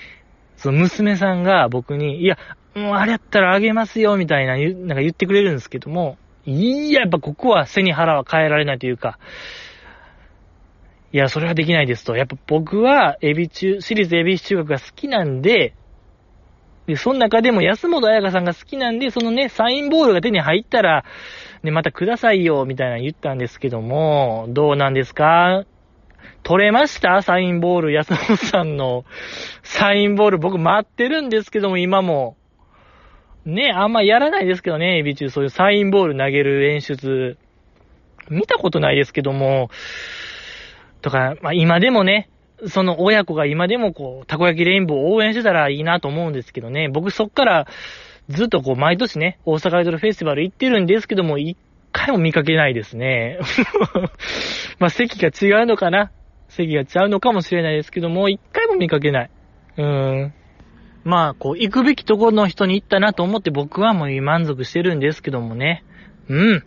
[0.55, 2.37] その娘さんが僕に、いや、
[2.75, 9.17] もうあれやったらあげますよ、みたいな、なんか言ってくれるんですけども、いや、やっぱここは背に腹は変えられないというか、
[11.17, 12.15] いや、それはできないですと。
[12.15, 15.73] やっぱ僕は、エビ中、私立エビ中学が好きなんで、
[16.85, 21.05] で、その中でも安本彩香さんが好きなんで、そのね、サインボールが手に入ったら、
[21.63, 25.65] ね、またくださいよ、みたいな言ったんですけども、どうなんですか？
[26.43, 27.23] 取れました？
[27.23, 29.03] サインボール、安本さんの
[29.63, 32.37] サインボール、僕待ってるんですけども、今も。
[33.43, 37.39] ね、あんまやらないですけどね、エビ中、そういうサインボール投げる演出。
[38.29, 39.71] 見たことないですけども、
[41.01, 42.29] とか、まあ今でもね、
[42.67, 47.67] その親子が今でもこう、たこ焼きレインボーを応援してたらいいなと思うんですけどね、僕そっから
[48.29, 51.57] ずっとこう、毎年ね、大阪アイドルフェスティバル行ってるんですけども、一
[51.91, 53.39] 回も見かけないですね。
[54.79, 56.11] まあ席が違うのかな？
[56.49, 59.29] 席が違うのかもしれないですけども、一回も見かけない。
[59.77, 60.33] うーん。
[61.03, 65.85] まあ、こう、行くべきところの人に行ったなと思って僕はもう満足してるんですけどもね。
[66.27, 66.63] うん。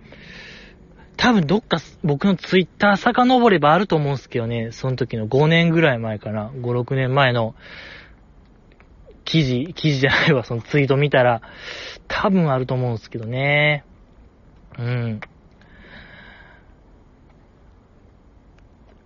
[1.21, 4.71] 多分どっか僕のツイッター遡ればあると思うんですけどね。
[4.73, 6.49] その時の5年ぐらい前かな。
[6.49, 7.55] 5、6年前の
[9.27, 11.43] 記事、記事じゃないわ、そのツイート見たら、
[12.09, 13.85] 多分あると思うんですけどね。
[14.79, 15.21] うん。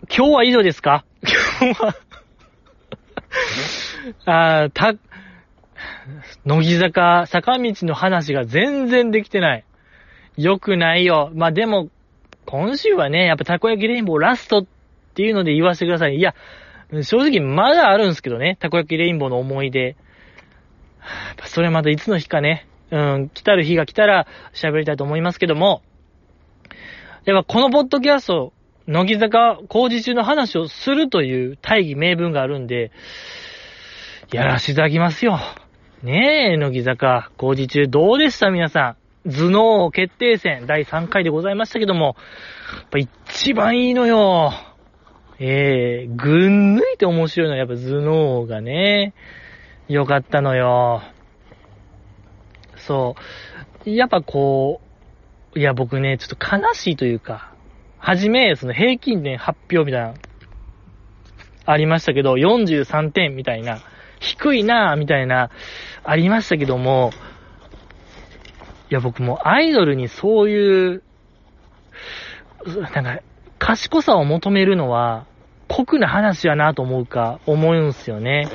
[0.09, 1.05] 今日は以上ですか？
[1.61, 1.97] 今日は
[4.63, 4.95] あーた、
[6.45, 9.65] 乃木坂、坂道の話が全然できてない。
[10.37, 11.33] よくないよ。
[11.35, 11.91] まあ、でも、
[12.47, 14.67] 今週はね、やっぱたこ焼きレインボーラストっ
[15.15, 16.17] ていうので言わせてください。
[16.17, 16.35] いや、
[17.03, 19.97] 正直まだあるんですけどね、たこ焼きレインボーの思い出。
[21.45, 25.83] それまたいつの日かね、うん、来たる日が来たら喋りたいと思いますけども、
[27.25, 28.53] やっぱこのポッドキャスト、
[28.87, 32.93] 乃木坂工事中の話をするという大義名分があるんで、
[34.31, 35.39] やらせていただきますよ。
[36.03, 38.51] ねえ、乃木坂工事中どうでした？
[38.51, 39.04] 皆さん。
[39.27, 42.17] 頭脳決定戦第3回でございましたけども、
[42.77, 44.53] やっぱ一番いいのよ。
[45.39, 49.15] ええぐん抜いて面白いのはやっぱ頭脳がね、
[49.89, 51.03] よかったのよ。
[52.77, 53.17] そ
[53.87, 53.91] う。
[53.91, 54.81] やっぱこ
[55.55, 57.55] う、いや僕ね、ちょっと悲しいというか、
[57.99, 60.15] はじめ、その平均点発表みたいな、
[61.65, 63.79] ありましたけど、43点みたいな、
[64.21, 65.51] 低いなぁ、みたいな、
[66.05, 67.11] ありましたけども、
[68.91, 71.03] いや僕もアイドルにそういう、
[72.67, 73.21] なんか、
[73.59, 75.27] 賢さを求めるのは、
[75.69, 78.49] 酷な話やなと思うか、思うんすよね。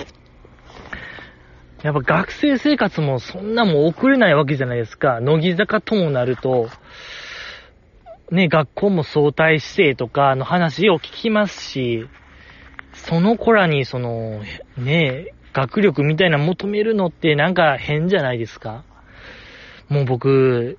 [1.84, 5.20] やっぱ学生生活もそんなもん送れないわけじゃないですか。
[5.22, 6.70] 乃木坂ともなると、
[8.32, 12.08] ね、学校も相対指定とかの話を聞きますし、
[12.94, 14.42] その子らにその、
[14.78, 18.84] ね、学力みたいな求めるのってなんか変じゃないですか？
[19.90, 20.78] もう僕、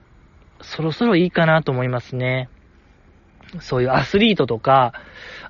[0.63, 2.49] そろそろいいかなと思いますね。
[3.61, 4.95] そういうアスリートとか、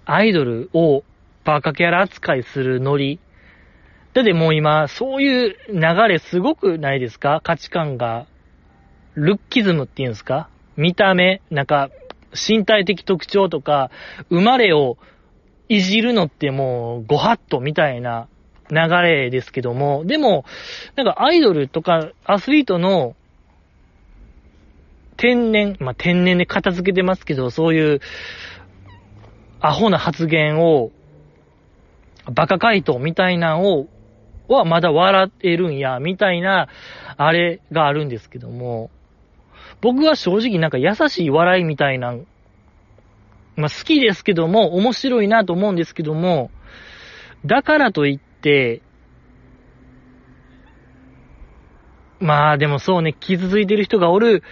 [0.06, 1.04] アイドルを
[1.44, 3.20] バカキャラ扱いするノリ。
[4.14, 7.40] だってもう今、そういう流れすごくないですか？
[7.44, 8.26] 価値観が。
[9.14, 10.48] ルッキズムっていうんですか？
[10.76, 11.90] 見た目、なんか、
[12.32, 13.90] 身体的特徴とか、
[14.30, 14.96] 生まれを
[15.68, 18.28] いじるのってもう、ご法度みたいな
[18.70, 20.44] 流れですけども、でも、
[20.96, 23.16] なんかアイドルとかアスリートの
[25.20, 28.00] 天然、まあ、天然で片付けてますけど、そういう、
[29.60, 30.92] アホな発言を、
[32.32, 33.88] バカ回答みたいなのを、
[34.48, 36.68] はまだ笑えるんや、みたいな、
[37.18, 38.90] あれがあるんですけども、
[39.82, 42.14] 僕は正直なんか優しい笑いみたいな、
[43.56, 46.50] まあ、好きですけども、面白いなと思うんですけども、
[47.44, 48.80] だからといって、
[52.20, 54.42] まあでもそうね、傷ついてる人がおる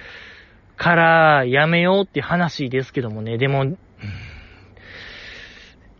[0.78, 3.76] からやめようって話ですけどもね、でも、い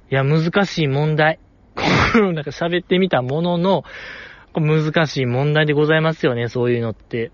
[0.09, 1.41] や、難しい問題。
[1.74, 1.83] こ
[2.31, 3.85] うなんか喋ってみたものの、
[4.55, 7.33] 難しい問題でございますよね、そういうのって。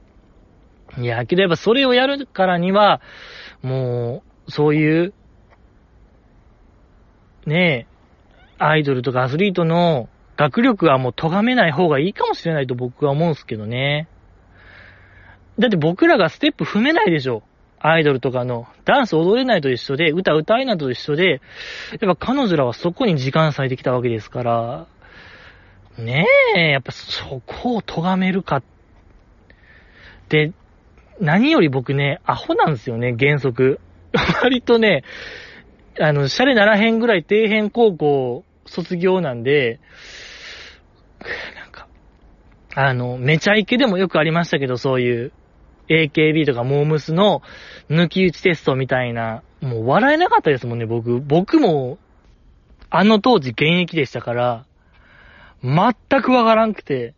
[0.98, 3.00] いや、けどやっぱそれをやるからには、
[3.62, 5.14] もう、そういう、
[7.46, 7.94] ねえ、
[8.58, 14.08] アイドルとかアスリートの学力はもう咎めない方がいいかもしれないと僕は思うんですけどね。
[15.58, 17.42] だって僕らがステップ踏めないでしょ。
[17.78, 21.42] アイドルとかの、ダンス踊れないと一緒で、歌歌えないと一緒で、
[22.00, 24.86] やっぱ彼女らはそこに時間割いてきたわけですから、
[25.98, 26.26] ね
[26.56, 28.62] え、やっぱそこを咎めるか。
[30.28, 30.52] で、
[31.20, 33.80] 何より僕ね、アホなんですよね、原則。
[34.42, 35.04] 割とね、
[36.00, 39.78] あの、シャレならへんぐらい底辺高校卒業なんで、
[41.54, 41.86] なんか、
[42.74, 45.32] あの、めちゃイケでもよくありましたけど、そういう、
[45.88, 47.42] AKB とかモームスの
[47.90, 51.20] 抜き打ちテストみたいな、もう笑えなかったですもんね、僕。
[51.20, 51.98] 僕も、
[52.90, 54.66] あの当時現役でしたから、
[55.62, 57.14] 全くわからんくて、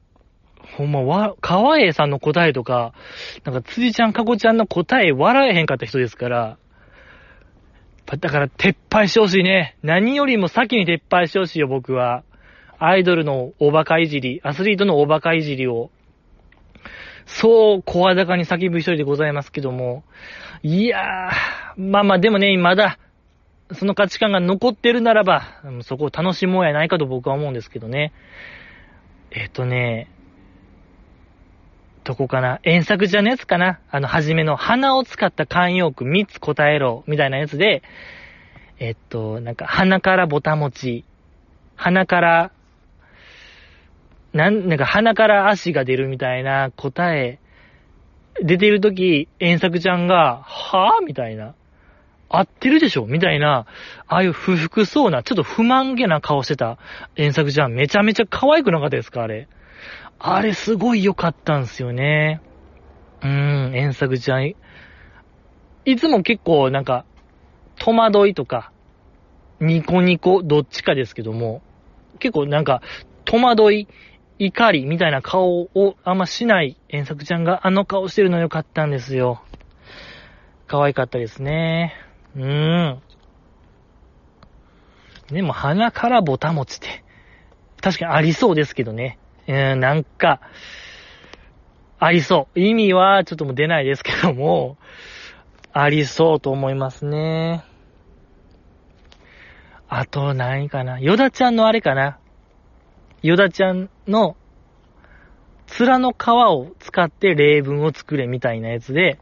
[0.76, 2.92] ほんま、わ、川栄さんの答えとか、
[3.44, 6.58] なんか辻ちゃん、かこちゃんの答え笑えへんかった人ですから、
[8.06, 9.76] だから撤廃してほしいね。
[9.82, 12.22] 何よりも先に撤廃してほしいよ、僕は。
[12.78, 15.90] アイドルのおバカいじり、アスリートのおバカいじりを、
[17.26, 20.04] そう声高に叫ぶ一人でございますけども。
[20.62, 22.98] いやー、まあまあでもね、まだ、
[23.72, 25.42] その価値観が残ってるならば、
[25.82, 28.12] そこを楽しもうやないかと僕は思うんですけどね。
[29.32, 30.08] えっ、とね、
[32.04, 32.60] どこかな？
[32.62, 33.80] 遠作じゃのやつかな？
[33.90, 37.82] あの、はじめの鼻を使った慣用句3つ答えろ、みたいなやつで、
[38.78, 41.04] えっと、なんか、鼻からぼたもち、
[41.74, 42.52] 鼻から、
[44.36, 47.38] なん、なんか鼻から足が出るみたいな答え、
[48.42, 51.04] 出てるとき、遠作ちゃんが、はぁ？
[51.06, 51.54] みたいな。
[52.28, 53.06] 合ってるでしょ？
[53.06, 53.66] みたいな、
[54.06, 56.76] ああいう不服そうな、ちょっと不満げな顔してた
[57.14, 59.22] 遠作ちゃん、めちゃめちゃ可愛くなかったですか？
[59.22, 59.48] あれ。
[60.18, 62.42] あれすごい良かったんすよね。
[63.22, 64.52] うーん、遠作ちゃん。
[65.84, 67.06] いつも結構なんか、
[67.78, 68.70] 戸惑いとか、
[69.60, 71.62] ニコニコ、どっちかですけども、
[72.18, 72.82] 結構なんか、
[73.24, 73.88] 戸惑い、
[74.38, 79.42] 怒りみたいな顔をあんましない遠作ちゃんがあの顔してるの良かったんですよ。
[80.66, 81.94] 可愛かったですね。
[82.34, 83.02] うーん。
[85.28, 87.04] でも鼻からぼたもちって、
[87.80, 89.18] 確かにありそうですけどね。
[89.46, 90.40] えーん、なんか、
[91.98, 92.60] ありそう。
[92.60, 94.76] 意味はちょっともう出ないですけども、
[95.72, 97.64] ありそうと思いますね。
[99.88, 100.98] あと何かな。
[101.00, 102.18] ヨダちゃんのあれかな。
[103.22, 104.36] ヨダちゃんの、
[105.66, 109.18] 面の皮を使って例文を作れみたいなやつで、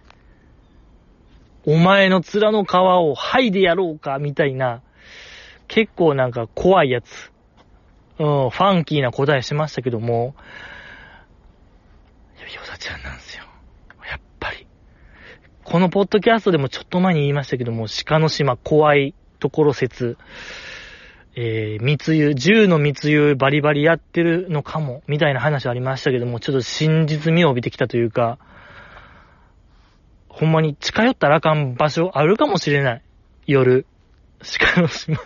[1.67, 4.83] お前の面の皮を剥いでやろうかみたいな、
[5.69, 7.33] 結構なんか怖いやつ。
[8.19, 10.35] うん、ファンキーな答えしましたけども、
[12.55, 13.45] ヨダちゃんなんですよ。
[14.09, 14.67] やっぱり。
[15.65, 20.19] このポッドキャストでもちょっと前に言いましたけども、鹿の島怖いところ説、
[21.37, 28.39] えー、密輸、銃の密輸バリバリやってるのかも、みたいな話ありましたけども、ちょっと真実味を帯びてきたというか、
[30.29, 33.03] ほんまに近寄ったらあかん場所あるかもしれない。
[33.47, 33.87] 夜。
[34.59, 35.17] 鹿の島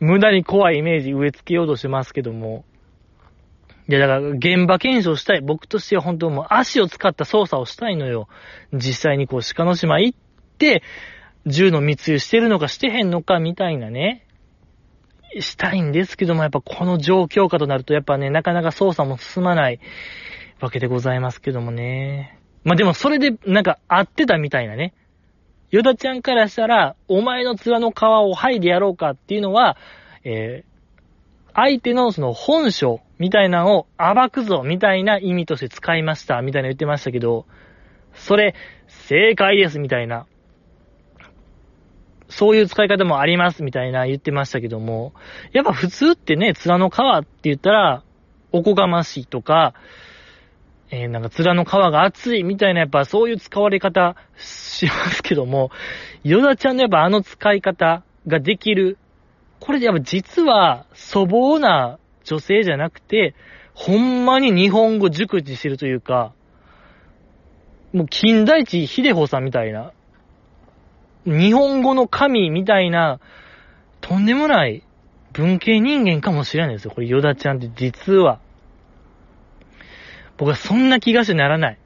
[0.00, 2.64] 無駄に怖いイメージ植え付けようとしてますけども。
[3.88, 5.40] いや、だから、現場検証したい。
[5.40, 8.28] 僕としては本当もう足を使った操作をしたいのよ。
[8.72, 10.18] 実際にこう、鹿の島行っ
[10.58, 10.82] て、
[11.46, 14.26] 銃の密輸してるのかしてへんのかみたいなね。
[15.40, 19.80] したいんですけども、やっぱこの状況下となると、やっぱね、なかなか操作も進まない
[20.60, 22.38] わけでございますけどもね。
[22.64, 24.94] まあ、でもそれで、なんか合ってたみたいなね。
[25.70, 29.76] ヨダちゃんからしたら、お前の面の皮を剥いでやろうかっていうのは、
[30.24, 37.46] えー、相手のその本性みたいなのを暴くぞみたいな意味として使いましたみたいな言ってましたけど、
[38.14, 38.54] それ、
[38.86, 40.26] 正解ですみたいな。
[42.28, 45.12] そういう使い方もありますみたいな言ってましたけども、
[45.52, 48.04] やっぱ普通ってね、面の皮って言ったら、
[48.52, 49.74] おこがましいとか、
[50.90, 55.70] えー、なんか面の皮が厚いみたいなやっぱそういう使われ方しますけども、
[56.24, 58.98] ヨダちゃんのやっぱあの使い方ができる。
[59.60, 63.34] これやっぱ実は粗暴な女性じゃなくて、
[63.74, 66.32] ほんまに日本語熟知してるというか、
[67.92, 69.92] もう金田一秀穂さんみたいな、
[71.26, 73.20] 日本語の神みたいな、
[74.00, 74.84] とんでもない
[75.32, 76.90] 文系人間かもしれないですよ。
[76.90, 78.40] これヨダちゃんって実は。
[80.36, 81.78] 僕はそんな気がしてならない。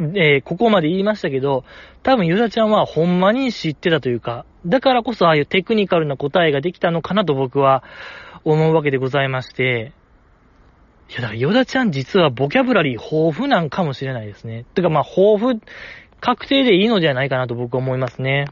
[0.00, 1.64] えー、ここまで言いましたけど、
[2.02, 7.82] 多分ユダちゃんはほんまに知ってたというか、だからこそああいうテクニカルな答えができたのかなと僕は
[8.44, 9.92] 思うわけでございまして、
[11.10, 14.64] いや、だからヨダちゃん実はボキャブラリー豊富なんかもしれないですね。
[14.74, 15.60] てかまあ豊富、
[16.20, 18.46] 確定でいいのではないかなと僕は思いますね。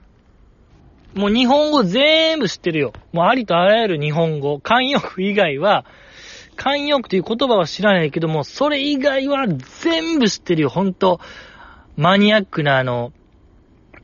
[1.15, 2.93] もう日本語全部知ってるよ。
[3.13, 4.57] もうありとあらゆる日本語。
[4.59, 5.87] 慣用句以外は、
[6.57, 10.69] 慣用句という言葉は知らないけども、それ以外は全部知ってるよ。
[10.69, 11.21] ほんと、
[11.97, 13.13] マニアックなあの、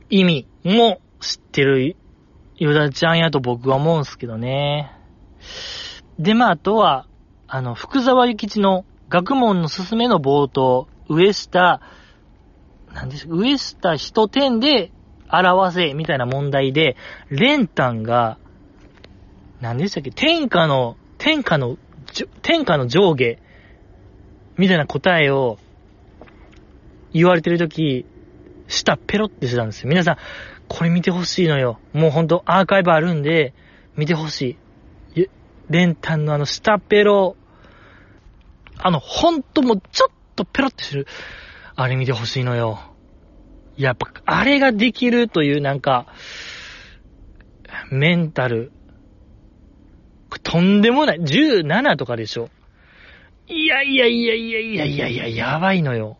[0.09, 1.95] 意味も知ってる
[2.57, 4.91] ヨダちゃんやと僕は思うんすけどね。
[6.17, 7.07] で、まあ、あとは、
[7.47, 11.81] あの、福沢諭吉の学問のすすめの冒頭、上下、
[12.93, 14.91] なんですか、上下一点で
[15.29, 16.95] 表せ、みたいな問題で、
[17.29, 18.37] 練炭が、
[19.61, 21.77] 何でしたっけ、天下の、天下の、
[22.41, 23.39] 天下の上下、
[24.57, 25.57] みたいな答えを
[27.11, 28.05] 言われてるとき、
[28.67, 29.89] 舌ペロってしてたんですよ。
[29.89, 30.17] 皆さん、
[30.67, 31.79] これ見てほしいのよ。
[31.93, 33.53] もうほんとアーカイブあるんで、
[33.95, 34.57] 見てほし
[35.15, 35.27] い。
[35.69, 37.35] 練炭のあの舌ペロ、
[38.77, 41.07] あの、ほんともうちょっとペロってする。
[41.75, 42.79] あれ見てほしいのよ。
[43.77, 46.07] やっぱ、あれができるというなんか、
[47.91, 48.71] メンタル、
[50.43, 51.19] とんでもない。
[51.19, 52.49] 17とかでしょ。
[53.47, 56.17] いやいやいやいやいやいやいや、やばいのよ。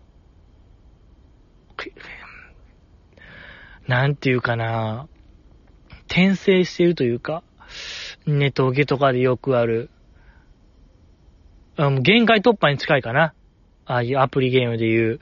[3.88, 5.08] なんていうかな、
[6.08, 7.44] 転生してるというか、
[8.26, 9.90] ネトゲとかでよくある、
[11.76, 13.34] あ限界突破に近いかな。
[13.86, 15.20] ああいうアプリゲームで言う。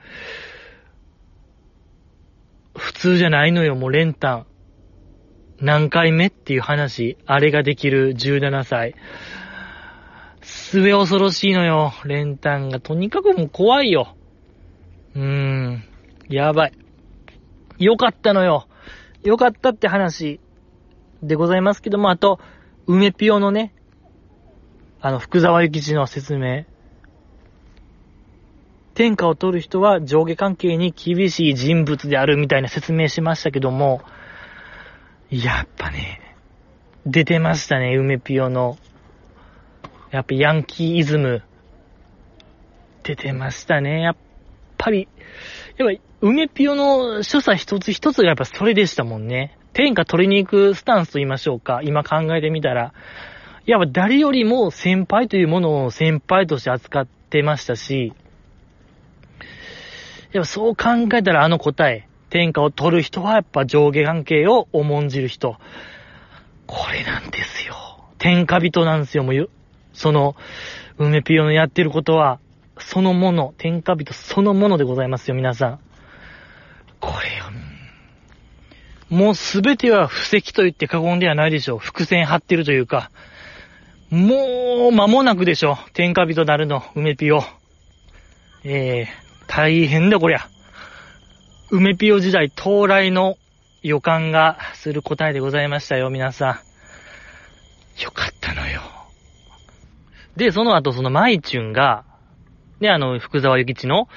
[2.75, 4.45] 普通じゃないのよ、もう練炭。
[5.59, 8.95] 何回目っていう話、あれができる17歳。
[10.41, 12.79] 末恐ろしいのよ、練炭が。
[12.79, 14.15] とにかくもう怖いよ。
[15.15, 15.83] うーん、
[16.29, 16.73] やばい。
[17.77, 18.67] よかったのよ。
[19.23, 20.39] よかったって話
[21.21, 22.39] でございますけども、あと、
[22.87, 23.73] 梅ピオのね、
[24.99, 26.65] あの、福沢諭吉の説明。
[29.01, 34.03] 天下を取る人は上下関係に厳しい人物であるみたいな説明しましたけども、
[35.31, 36.21] やっぱね、
[37.07, 38.77] 出てましたね、梅ピオの。
[40.11, 41.41] やっぱヤンキーイズム。
[43.01, 44.01] 出てましたね。
[44.01, 44.15] やっ
[44.77, 45.07] ぱり、
[45.77, 49.57] やっぱ梅ピオの所作一つ一つがやっぱそれでしたもんね。
[49.73, 51.81] 天下取りに行くスタンスと言いましょうか。
[51.83, 52.93] 今考えてみたら。
[53.65, 58.13] やっぱ誰よりも先輩というものを先輩として扱ってましたし、
[60.33, 65.57] やっぱそう考えたらあの答え、天下を取る人はやっぱ上下関係を重んじる人。
[66.67, 67.75] これなんですよ。
[68.17, 69.49] 天下人なんですよ、もう、
[69.93, 70.35] その、
[70.97, 72.39] 梅ピオのやってることは、
[72.79, 75.79] そのもの、天下人そのものでございますよ、皆さん。
[76.99, 77.45] これよ。
[79.09, 81.79] もうすべては布石と言って過言ではないでしょう。
[81.79, 83.11] 伏線張ってるというか。
[84.09, 85.77] もう間もなくでしょ。
[85.93, 87.43] 天下人なるの、梅ピオ。
[88.63, 89.20] ええー、
[89.53, 90.47] 大変だこりゃ。
[91.71, 93.35] 梅ピオ時代到来の
[93.83, 96.61] 予感がする答えでございましたよ、皆さ
[97.99, 98.01] ん。
[98.01, 98.81] よかったのよ。
[100.37, 102.05] で、その後そのマイチュンが、
[102.79, 104.07] ね、あの、福沢諭吉の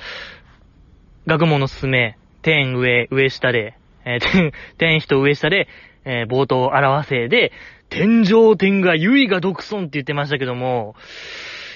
[1.26, 5.66] 学問のすすめ、天上、上下で、えー、 天、天人上下で、
[6.04, 7.50] えー、冒頭を表せで、
[7.88, 10.94] 天上天が唯が独尊って言ってましたけども、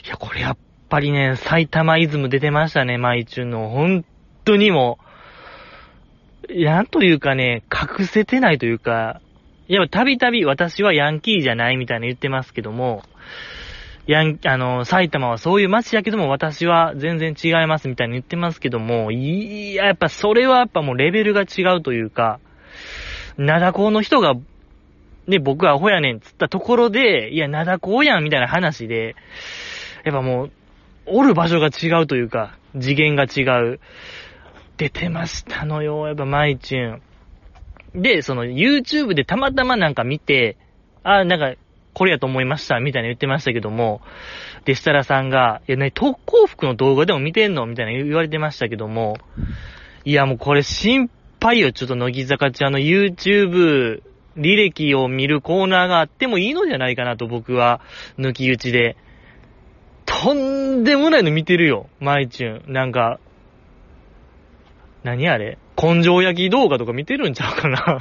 [0.07, 0.59] いや、これやっ
[0.89, 3.69] ぱりね、埼玉イズム出てましたね、マイチュンの。
[3.69, 4.05] 本
[4.45, 4.99] 当にも
[6.49, 9.21] う、なんというかね、隠せてないというか、
[9.69, 13.03] いや、たびたび私はヤンキーじゃないみたいな言ってますけども、
[14.07, 22.41] やん、あの、埼玉はそういう街やけども私は全然違いますみたいに言ってますけども、いや、やっぱそれはやっぱもうレベルが違うというか、
[23.37, 24.35] 灘高の人が、
[25.27, 29.15] ね、僕はアホやねんつったところで、いや、灘高やんみたいな話で、
[30.05, 30.51] やっぱもう、
[31.11, 33.81] おる場所が違うというか、次元が違う。
[34.77, 37.01] 出てましたのよ、やっぱマイチュ
[37.97, 38.01] ン。
[38.01, 40.57] で、その YouTube でたまたまなんか見て、
[41.03, 41.55] あ、なんか
[41.95, 44.03] これやと思いました、みたいな言ってましたけども、
[44.67, 47.67] でしたらさんが、いやね、特攻服の動画でも見てんの？
[47.67, 49.17] みたいな言われてましたけども、
[50.05, 54.03] いやもうこれ心配よ、ちょっと乃木坂ちゃんの YouTube
[54.37, 57.81] 履歴を見るコーナーがあってもいいのじゃないかなと僕は、
[58.17, 58.97] 抜き打ちで。
[60.21, 62.73] とんでもないの見てるよ、マイチュン。
[62.73, 63.21] なんか、
[65.05, 65.59] 何あれ？
[65.81, 68.01] 根性焼き動画とか見てるんちゃうかな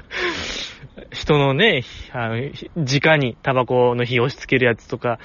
[1.12, 2.36] 人のね、あの、
[2.76, 5.18] 直にタバコの火押し付けるやつとか、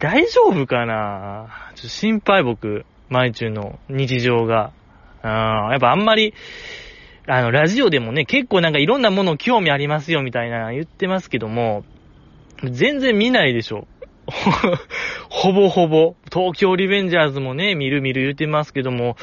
[0.00, 1.46] 大丈夫かな？
[1.76, 4.72] ちょっと心配僕、マイチュの日常が。
[5.22, 6.34] あやっぱあんまり、
[7.28, 11.84] あの、ラジオでもね、結構なんかいろんなもの興味ありますよみたいな言ってますけども、
[12.64, 13.86] 全然見ないでしょ。
[15.28, 19.16] ほぼほぼ、東京リベンジャーズもね、見る見る言ってますけども、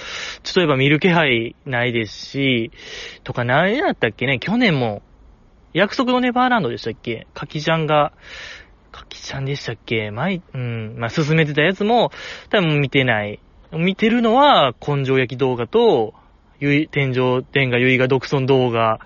[0.43, 2.72] ちょっとやっぱ見る気配ないですし、
[3.24, 5.01] とか何やったっけね、去年も、
[5.74, 7.28] 約束のネバーランドでしたっけ？
[7.34, 8.12] かきちゃんが、
[8.91, 10.10] かきちゃんでしたっけ？
[10.12, 12.12] 前、うん、まあ、進めてたやつも、
[12.49, 13.39] 多分見てない。
[13.72, 16.16] 見てるのは、根性焼き動画と、
[16.60, 18.99] ゆい、天井、天がゆいが独尊動画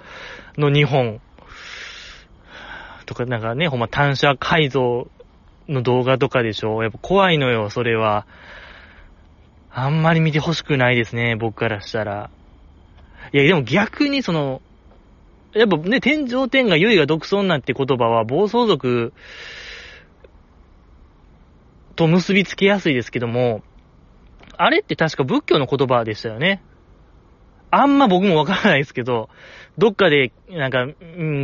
[0.58, 1.20] の2本。
[3.06, 5.10] とか、なんかね、ほんま単車改造
[5.68, 6.84] の動画とかでしょ？
[6.84, 8.26] やっぱ怖いのよ、それは。
[9.72, 12.30] あんまり見てほしくないですね、僕からしたら。
[13.32, 14.62] いや、でも逆にその、
[15.54, 19.14] やっぱね、天上天が唯が独尊なんて言葉は暴走族
[21.96, 23.62] と結びつけやすいですけども、
[24.58, 26.62] あれって確か仏教の言葉でしたよね。
[27.72, 29.30] あんま僕もわからないですけど、
[29.80, 30.94] どっかで、なんか、うん、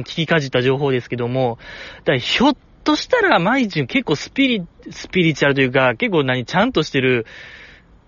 [0.01, 1.57] 聞きかじった情報ですけども、
[2.05, 7.25] だひょっとしたら、毎日結構スピリ、スピリチュアルというか、結構何、ちゃんとしてる、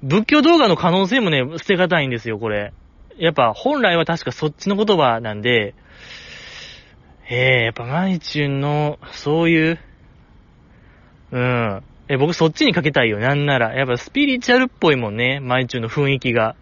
[0.04, 2.74] 仏教動画の可能性もね、捨てがたいんですよ、これ。
[3.18, 5.76] やっぱ、本来は確かそっちの言葉なんで、
[7.30, 9.80] ええー、やっぱ、マイチュンの、そういう、
[11.32, 11.84] うん。
[12.10, 13.74] え、僕そっちにかけたいよ、なんなら。
[13.74, 16.56] やっぱスピリチュアルっぽいもんね、マイチュンの雰囲気が。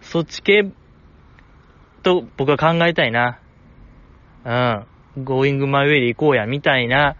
[0.00, 0.70] そっち系、
[2.04, 3.40] と僕は考えたいな。
[4.44, 4.86] うん。
[5.16, 7.16] Going my way で行こうや、みたいな。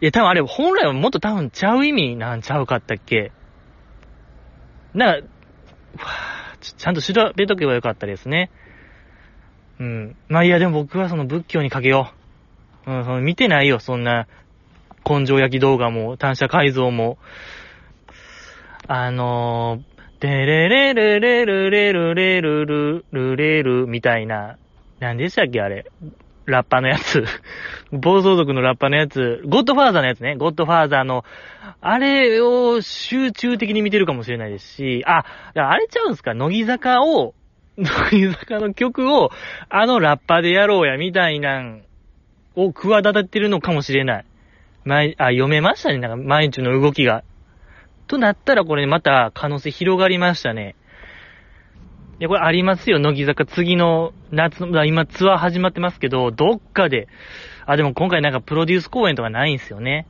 [0.00, 3.32] いや、多分あれ、本来はもっと多分ちゃう意味なんちゃうかったっけ
[4.92, 5.28] なんか、
[6.60, 8.50] ちゃんと調べとけばよかったですね。
[9.80, 10.16] うん。
[10.28, 12.12] まあいや、でも僕はその仏教にかけよ
[12.86, 12.90] う。
[12.92, 14.26] うん、その見てないよ、そんな、
[15.08, 17.18] 根性焼き動画も、単車改造も。
[18.86, 24.58] あのー、デレレレレルレルレルルルレルみたいな、
[25.00, 25.90] 何でしたっけあれ。
[26.46, 27.24] ラッパーのやつ。
[27.92, 29.42] 暴走族のラッパーのやつ。
[29.46, 30.36] ゴッドファーザーのやつね。
[30.36, 31.24] ゴッドファーザーの、
[31.80, 35.24] あれを集中的に見てるかもしれないですし、あ、
[35.54, 36.34] あれちゃうんですか？
[36.34, 37.34] 乃木坂を、
[37.76, 39.30] 乃木坂の曲を、
[39.68, 41.82] あのラッパーでやろうや、みたいなん
[42.56, 44.24] を企ててるのかもしれない。
[44.84, 45.98] 前、あ、読めましたね。
[45.98, 47.24] なんか、毎日の動きが。
[48.06, 50.76] となったら、これまた可能性広がりましたね。
[52.20, 53.44] いや、これありますよ、乃木坂。
[53.44, 57.08] 次の夏の、今ツアー始まってますけど、どっかで、
[57.66, 60.06] あ、でも今回なんかプロデュース公演とかないんすよね。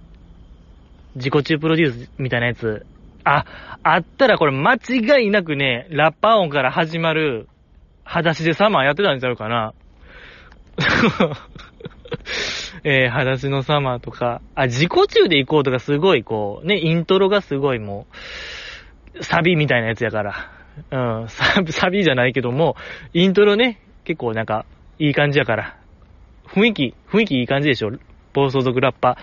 [1.16, 2.84] 自己中プロデュースみたいなやつ。
[3.24, 3.46] あ、
[3.82, 7.48] あったらこれ間違いなくね、ラッパー音から始まる、
[8.04, 9.72] 裸足でサマーやってたんちゃうかな。
[12.84, 18.06] えー、裸足のサマーとか、あ、自己中で行こうとかすごいこう、ね、イントロがすごいも
[19.14, 20.53] う、サビみたいなやつやから。
[20.90, 21.26] うん、
[21.70, 22.76] サビ、じゃないけども、
[23.12, 24.64] イントロね、結構なんか、
[24.98, 25.76] いい感じやから。
[26.48, 27.92] 雰囲気、雰囲気いい感じでしょ
[28.32, 29.16] 暴走族ラッパ。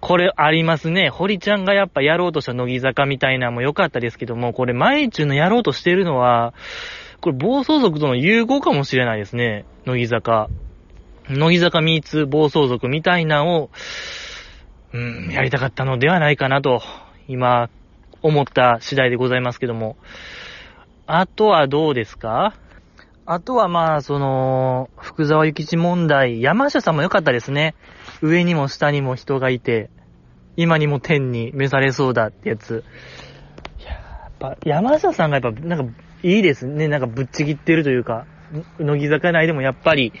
[0.00, 1.08] これありますね。
[1.08, 6.52] 堀ちゃんがやっぱやろうとした乃木坂みたいなのも良かったですけども、これ前中のやろうとしてるのは、
[7.20, 9.64] これ暴走族との融合かもしれないですね。
[9.86, 10.48] 乃木坂。
[11.28, 13.70] 乃木坂ミーツ暴走族みたいなのを、
[14.92, 16.82] うん、やりたかったのではないかなと、
[17.26, 17.70] 今、
[18.22, 19.96] 思った次第でございますけども。
[21.10, 22.54] あとはどうですか？
[23.24, 27.74] あとはまあ、その、福沢諭吉問題、山下さんも良かったですね。
[28.20, 29.88] 上にも下にも人がいて、
[30.56, 32.84] 今にも天に召されそうだってやつ。
[33.82, 36.88] や、やっぱ、山下さんがやっぱ、なんか、いいですね。
[36.88, 38.26] なんかぶっちぎってるというか、
[38.78, 40.12] 乃木坂内でもやっぱり、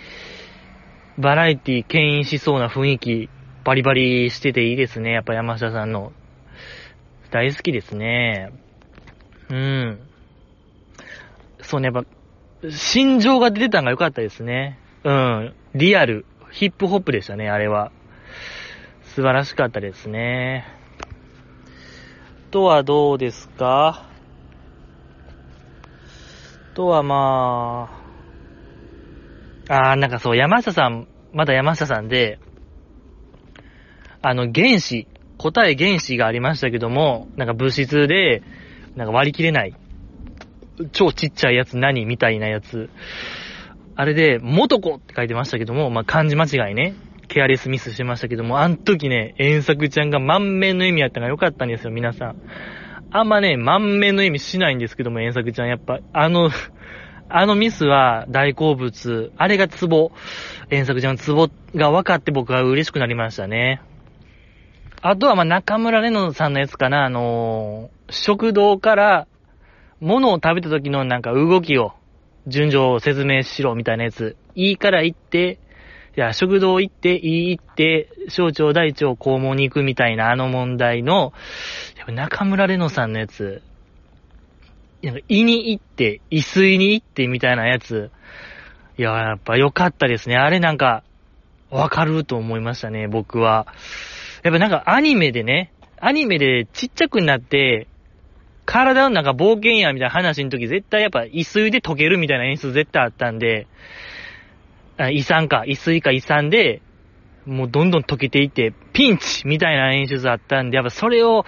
[1.18, 3.28] バラエティ牽引しそうな雰囲気、
[3.62, 5.12] バリバリしてていいですね。
[5.12, 6.12] やっぱ山下さんの。
[7.30, 8.52] 大好きですね。
[9.50, 10.07] うん。
[11.68, 14.78] そうね、やっぱ、心情が出てたのが良かったですね。
[15.04, 15.54] うん。
[15.74, 17.92] リアル、ヒップホップでしたね、あれは。
[19.02, 20.64] 素晴らしかったですね。
[22.50, 24.06] とはどうですか？
[26.74, 27.90] とはま
[29.68, 32.38] あ、あーなんかそう、山下さん、まだ山下さんで、
[34.22, 35.06] あの、原子、
[35.36, 38.42] 答え原子がありましたけども、なんか物質で、
[38.96, 39.74] なんか割り切れない
[40.92, 42.90] 超ちっちゃいやつ何みたいなやつ。
[43.96, 46.94] あれで、元子って書いてましたけども、まあ、漢字間違いね。
[47.26, 52.36] ケアレスミスしてましたけども、あの時ね、遠作ちゃんが満面の意味やったのが良かったんですよ、皆さん。
[53.10, 56.50] あんまね、満面の意味しないんですけども、遠作ちゃんやっぱ、あの、
[57.30, 59.32] あのミスは大好物。
[59.36, 60.12] あれがツボ。
[60.70, 63.82] 遠作ちゃんのツボが分かって僕は嬉しくなりましたね。
[65.02, 69.26] あとはま、中村レノさんのやつかな、あのー、食堂から
[70.00, 71.92] 物を食べた時のなんか動きを、
[72.46, 74.36] 順序を説明しろみたいなやつ。
[74.54, 75.58] いいから言って、
[76.16, 81.32] いや、食堂行って、いい行って、省庁大庁肛門に行くみたいなあの問題の、
[81.96, 83.62] やっぱ中村レノさんのやつ、
[85.02, 88.10] なんか胃に行って、胃水に行ってみたいなやつ、
[88.96, 90.36] いや、やっぱ良かったですね。
[90.36, 91.04] あれなんか、
[91.70, 93.66] わかると思いましたね、僕は。
[94.42, 97.86] やっぱなんかアニメでね、アニメでちっちゃくなって、
[98.68, 103.66] 体の中冒険やみたいな話の時絶対やっぱ胃水で溶けるみたいな演出絶対あったんで、
[105.10, 106.82] 胃酸か、胃水か胃酸で、
[107.46, 111.46] もうどんどん溶けていって、ピンチみたいな演出あったんで、やっぱそれを、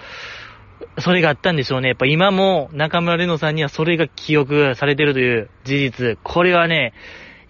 [0.97, 1.89] それがあったんでしょうね。
[1.89, 6.17] やっぱ今も中村レノさんにはそれが記憶されてるという事実。
[6.23, 6.93] これはね、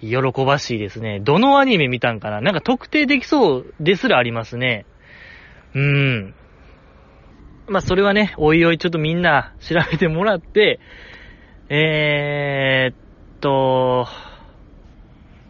[0.01, 1.22] 喜ばしいですね。
[1.22, 4.86] どのアニメ見たんかななんか特定できそうですらありますね。
[5.74, 6.34] うん。
[7.68, 10.80] まあ、それはね、おいおいちょっとみんな調べてもらって、
[11.70, 12.95] えーっ
[13.39, 14.07] と、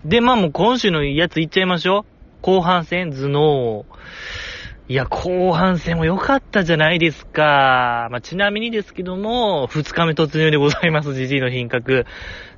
[0.05, 2.05] で、まあもう今週のやついっちゃいましょう。
[2.41, 3.86] 後半戦、頭脳。
[4.88, 8.09] いや、後半戦も良かったじゃないですか。
[8.12, 12.05] まあ、ちなみにですけども、二日目突入でございます、ジジイの品格。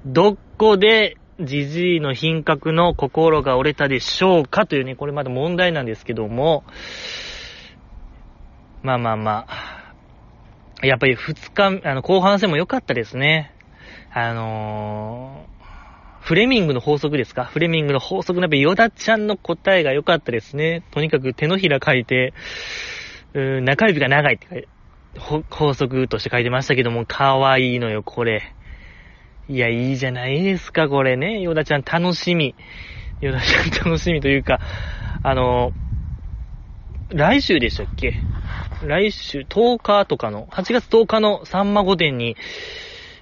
[0.06, 4.66] どこで、ジジイの品格の心が折れたでしょうか？
[4.66, 6.64] というね、これまだ問題なんですけども、
[8.84, 13.52] まあまあまあ、やっぱり二日、あの、後半戦も良かったですね。
[14.14, 15.54] あのー
[16.24, 17.44] フレミングの法則ですか？
[17.44, 20.82] フレミングの法則のやっぱヨダちゃんの答えが良かったですね。
[20.92, 22.34] とにかく手のひら書いて、
[23.34, 24.70] うん、中指が長いって書いて、
[25.50, 28.56] 法則として書いてましたけども、可愛いのよ、これ。
[29.50, 31.42] いや、いいじゃないですか、これね。
[31.42, 32.56] ヨダちゃん楽しみ。
[33.20, 34.62] ヨダちゃん楽しみというか、
[35.24, 35.74] あの、
[37.10, 38.16] 来週でしたっけ？
[38.86, 42.36] 来週、10日とかの、8月10日のさんま御殿に、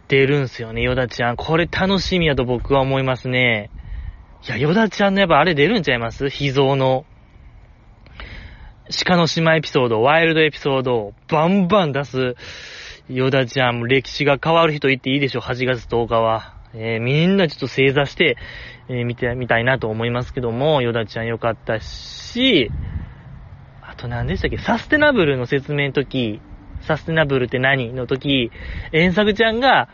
[0.07, 1.37] 出るんすよね、ヨダちゃん。
[1.37, 3.69] これ楽しみやと僕は思いますね。
[4.45, 6.29] いや、ヨダちゃんのやっぱあれ出るんちゃいます？
[6.29, 7.05] 秘蔵の。
[9.05, 12.35] 鹿の島エピソード、ワイルドエピソードをバンバン出す、
[13.07, 16.55] ヨダちゃん、歴史が変わる人言っていいでしょ、8月10日は。
[16.73, 18.37] えー、みんなちょっと正座して、
[18.89, 22.69] えー、見てみたいなと思いますけども、ヨダちゃんよかったし、
[24.01, 26.41] と何でしたっけ、サステナブルの説明の時、
[26.81, 28.51] サステナブルって何の時、
[28.91, 29.89] 遠作ちゃんが、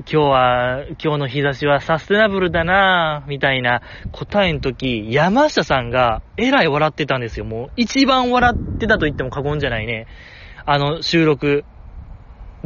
[0.00, 3.82] 今日は、今日の日差しはサステナブルだなぁ、みたいな
[4.12, 7.44] 答えの時、山下さんがえらい笑ってたんですよ。
[7.44, 10.06] もう一番笑ってたと言っても過言じゃないね。
[10.64, 11.64] あの収録、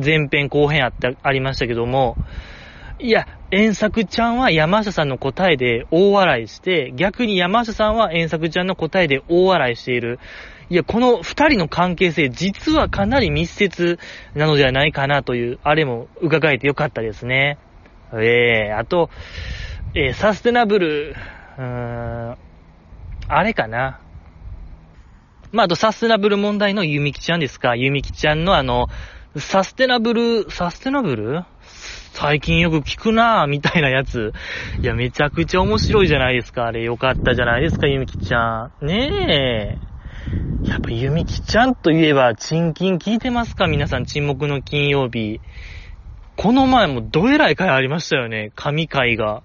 [0.03, 2.19] 前編後編あった、ありましたけども、
[3.01, 10.19] いや、遠作ちゃんは山下さんの答えで大笑いして、逆に山下さんは遠作ちゃんの答えで大笑いしている。
[10.71, 13.99] いや、この二人の関係性、実はかなり密接
[14.35, 17.59] なのではないかなという、あれも伺えてよかったですね。
[18.12, 19.11] ええー、あと、
[19.95, 21.14] えー、サステナブル、
[21.57, 22.37] うーん、
[23.29, 24.01] あれかな。
[25.53, 27.75] まあ、あとサステナブル問題のゆみきちゃんですか。
[27.75, 28.89] ゆみきちゃんのあの、
[29.37, 31.45] サステナブル、サステナブル？
[32.12, 34.33] 最近よく聞くなぁ、みたいなやつ。
[34.83, 36.66] いや、めちゃくちゃ面白いじゃないですか。
[36.66, 38.87] あれ、よかったじゃないですか、ゆみきちゃん。
[38.87, 39.79] ねえ。
[40.69, 43.66] やっぱゆみきちゃんといえば、チンキン聞いてますか？
[43.66, 45.41] 皆さん、沈黙の金曜日。
[46.37, 48.53] この前もどえらい回ありましたよね。
[48.55, 49.43] 神回が。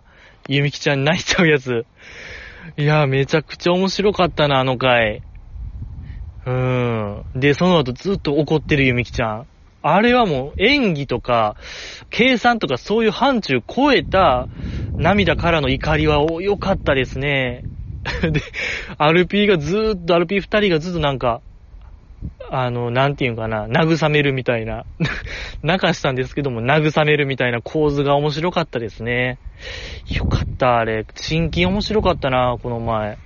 [0.47, 1.85] ゆみきちゃん泣いちゃうやつ。
[2.77, 5.23] いや、めちゃくちゃ面白かったな、あの回。
[6.45, 7.25] うーん。
[7.35, 9.47] で、その後ずっと怒ってるゆみきちゃん。
[9.81, 11.55] あれはもう演技とか、
[12.09, 14.49] 計算とかそういう範疇超えた
[14.97, 17.65] 涙からの怒りは良かったですね。
[18.31, 18.41] で、
[18.97, 21.41] RP がずーっと、RP 二人がずっとなんか、
[22.49, 24.85] あの、なんていうかな、慰めるみたいな、
[25.63, 29.39] 泣かしたんですけども、慰めるみたいな構図が面白かったですね。
[30.15, 31.05] よかった、あれ。
[31.15, 33.17] 新規面白かったな、この前。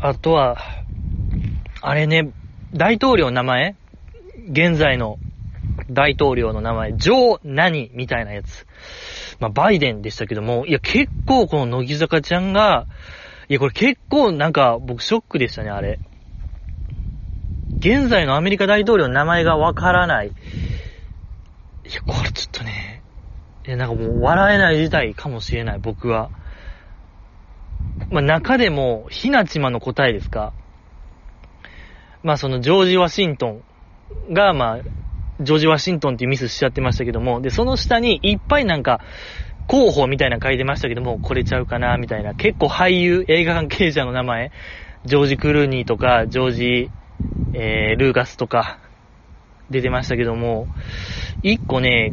[0.00, 0.58] あとは、
[1.80, 2.30] あれね、
[2.74, 3.76] 大統領の名前？
[4.50, 5.18] 現在の
[5.90, 8.66] 大統領の名前、ジョー何みたいなやつ。
[9.40, 12.86] まあ、バイデンでしたけども、いや、結構この乃木坂ちゃんが、
[13.48, 16.00] いや、これ結構なんか僕ショックでしたね、あれ。
[17.78, 20.28] 現在のアメリカ大統領の名前がわからない。
[20.28, 20.30] い
[21.92, 23.02] や、これちょっとね、
[23.66, 26.30] いや、なんかもう笑えない事態かもしれない、僕は。
[28.10, 30.52] まあ、中でも、ひなちまの答えですか。
[32.22, 33.62] まあ、そのジョージ・ワシントン
[34.32, 34.78] が、まあ、
[35.40, 39.00] ジョージ・ワシントンっていうミスしちゃってましたけども、で、その下にいっぱいなんか、
[39.66, 42.34] 候補みたいな書いてましたけども、これちゃうかな、みたいな。
[42.34, 44.52] 結構俳優、映画関係者の名前、
[45.04, 46.90] ジョージ・クルーニーとか、ジョージ、
[47.54, 48.78] えー、ルーガスとか、
[49.70, 50.68] 出てましたけども、
[51.42, 52.12] 一個ね、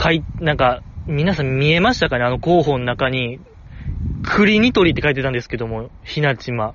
[0.00, 2.24] 書い、なんか、皆さん見えましたかね？
[2.24, 3.40] あの候補の中に、
[4.22, 6.74] 栗ニトリって書いてたんですけども、ひなちま。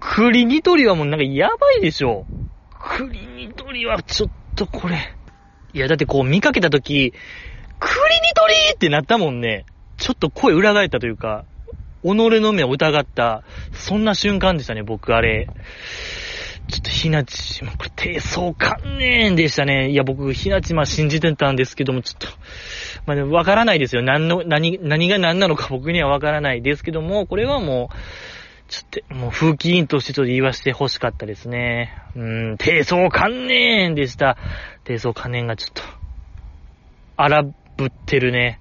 [0.00, 2.26] 栗ニトリはもうなんかやばいでしょ。
[2.98, 5.14] 栗ニトリはちょっとこれ。
[5.72, 7.12] いや、だってこう見かけたとき、
[7.78, 9.66] 栗ニトリってなったもんね。
[9.96, 11.44] ちょっと声裏返ったというか、
[12.02, 15.50] 己の目を疑った、そんな瞬間でしたね、僕あれ。
[16.68, 19.90] ちょっとひなちま、これ低層観念でしたね。
[19.90, 22.26] いや、僕、ひなちま信じてたんですけども、ちょっと、
[23.06, 24.02] まあ、ね、わからないですよ。
[24.02, 27.96] 何の、何、何が何なのか僕にはわからないですけども、これはもう、
[28.68, 31.92] ちょっと、もう風紀委員としてちょっと言わせて欲しかったですね。
[32.14, 34.36] うーん、低層観念でした。
[34.84, 35.82] 低層観念がちょっと、
[37.16, 37.44] 荒
[37.76, 38.60] ぶってるね。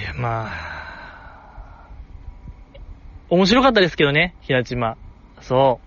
[0.00, 1.88] いや、まあ、
[3.28, 4.96] 面白かったですけどね、ひなちま。
[5.40, 5.80] そ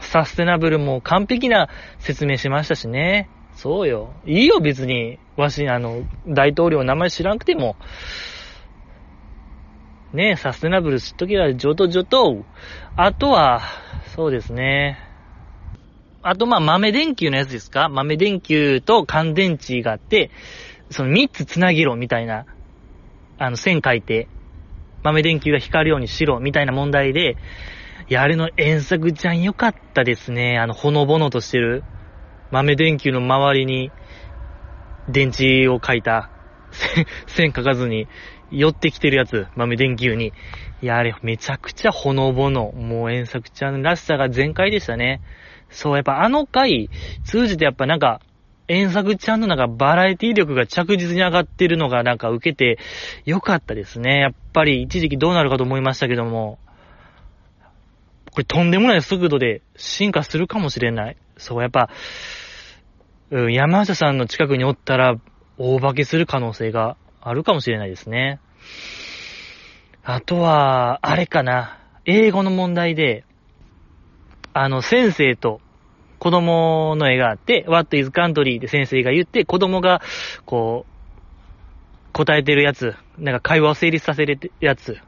[0.00, 0.04] う。
[0.04, 3.28] サステナブルも完璧な説明しましたしね。
[3.54, 4.14] そうよ。
[4.26, 5.18] いいよ、別に。
[5.36, 7.76] わし、あの、大統領の名前知らんくても。
[10.14, 12.46] ね、サステナブル知っときは、上等上等。
[12.96, 13.62] あとは、
[14.14, 14.98] そうですね。
[16.22, 17.88] あと、まあ、豆電球のやつですか？
[17.88, 20.30] 豆電球と乾電池があって、
[20.90, 22.46] その3つつなぎろみたいな、
[23.38, 24.30] あの、線書いて、
[25.02, 27.36] 豆電球が光るようにしろみたいな問題で、
[28.08, 30.58] いや、あれの遠作ちゃん良かったですね。
[30.58, 31.82] あの、ほのぼのとしてる。
[32.50, 33.90] 豆電球の周りに、
[35.08, 36.30] 電池を書いた、
[37.26, 38.08] 線書かずに、
[38.50, 40.32] 寄ってきてるやつ、豆電球に。
[40.82, 42.72] いや、あれ、めちゃくちゃほのぼの。
[42.72, 45.20] もう、遠作ちゃんらしさが全開でしたね。
[45.70, 46.90] そう、やっぱあの回、
[47.24, 48.20] 通じてやっぱなんか、
[48.68, 52.78] 遠作ちゃんのなんかバラエティ力が着実に上がってるのがなんか受けて
[53.26, 54.20] よかったですね。
[54.20, 56.58] やっぱり一時期どうなるかと思いましたけども、
[58.30, 61.16] これとんでもない速度で進化するかもしれない。
[61.36, 61.90] そう、やっぱ、
[63.30, 65.16] うん、山下さんの近くにおったら、
[65.58, 68.38] 大化けする可能性があるかもしれないですね。
[70.04, 71.78] あとは、あれかな。
[72.04, 73.24] 英語の問題で、
[74.52, 75.60] あの、先生と
[76.18, 78.58] 子供の絵があって、What is country?
[78.58, 80.02] で先生が言って、子供が、
[80.44, 84.98] こう、答えてるやつ、なんか会話を成立させるやつ、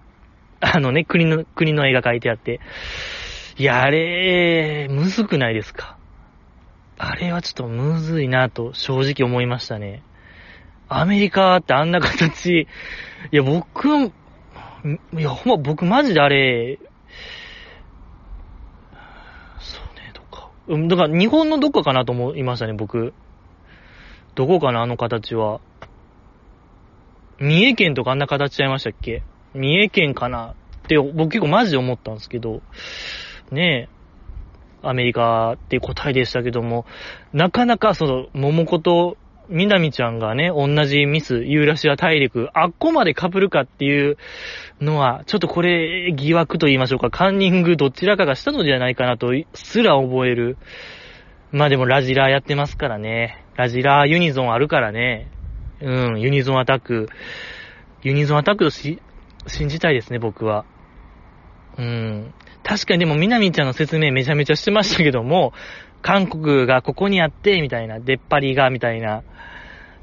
[0.61, 2.61] あのね、国の、国の絵が描いてあって、
[3.59, 5.97] いや、あれ、むずくないですか？
[6.99, 10.03] あれはちょっとむずいなと正直思いましたね。
[10.89, 12.63] アメリカってあんな形、
[13.33, 16.79] いや、僕いや、ほんま僕マジであれ、
[19.59, 20.51] そうね、どっか。
[20.69, 23.15] うん、だから日本のどっかかなと思いましたね、僕。
[24.37, 25.61] どこかな、あの形は。
[27.39, 29.23] 三重県とかあんな形ちゃいましたっけ？
[29.55, 32.63] 三重県かなって僕結構マジで思ったんですけど、
[33.51, 33.89] ね
[34.83, 36.87] え、アメリカって答えでしたけども、
[37.33, 39.17] なかなかその、桃子と
[39.49, 44.17] みなみちゃんがね、同じミス、ユーラシア大陸、あっこまで被るかっていう
[44.81, 50.57] のは、ちょっとこれ、疑惑と言いましょうか、カンニングどちらかがしたのではないかなと、すら覚える。
[51.53, 53.45] まあでもラジラーやってますからね。
[53.57, 55.29] ラジラーユニゾンあるからね。
[55.81, 57.09] うん、ユニゾンアタック。
[58.03, 59.01] ユニゾンアタックとし、
[59.47, 60.65] 信じたいですね、僕は。
[61.79, 62.35] うん。
[62.63, 65.53] 確かにでも、みなみちゃんの説明めちゃめちゃしてましたけども、
[66.03, 69.23] 韓国がここにあって、みたいな、出っ張りが、みたいな。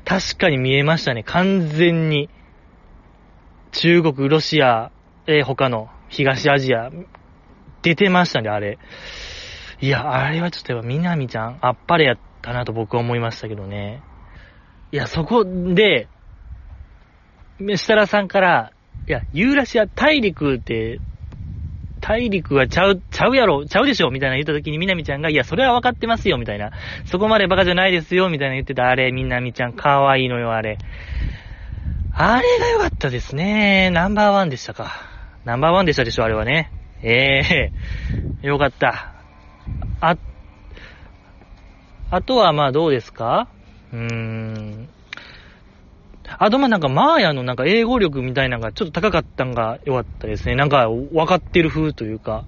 [0.06, 2.30] 確かに見えましたね、完全に。
[3.72, 4.92] 中国、ロシア、
[5.26, 6.92] えー、他の東アジア、
[7.82, 8.78] 出てましたね、あれ。
[9.82, 14.02] いや、あれはちょっとやっぱ、みなみちゃん、あっぱれやったなと僕は思いましたけどね。
[14.92, 16.08] いや、そこで、
[17.60, 18.74] 設楽さんから、
[19.08, 21.02] いや、ユーラシア大陸って、
[22.06, 26.72] 大陸はちゃう、ちゃうやろ、ちゃうでしょみたいな言った時にみなみちゃんが、いや、それは分かってますよみたいな。
[27.06, 30.78] そこまでバカじゃないですよみたいな言ってた、あれ、みなみちゃん、かわいいのよ、あれ。
[32.12, 33.90] あれが良かったですね。
[33.90, 34.92] ナンバーワンでしたか。
[35.46, 36.72] ナンバーワンでしたでしょ、あれはね。
[37.02, 39.14] ええー、よかった。
[40.02, 40.18] あ、
[42.12, 43.48] あとはまあどうですか？
[43.94, 44.90] うーん。
[46.40, 50.56] あとまなんかマーヤのなんか英語力みたいなのがちょっと高かったんが良かったですね。
[50.56, 52.46] なんか分かってる風というか、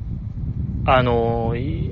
[0.86, 1.92] あのー、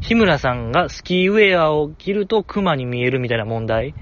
[0.00, 3.94] 日村さんがスキーウェアを着るとクマに見えるみたいな問題。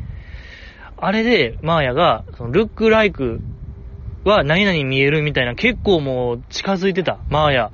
[0.97, 3.41] あれで、マーヤが、そのルックライク
[4.25, 7.19] は何々見えるみたいな結構もう近づいてた。
[7.29, 7.73] マーヤ。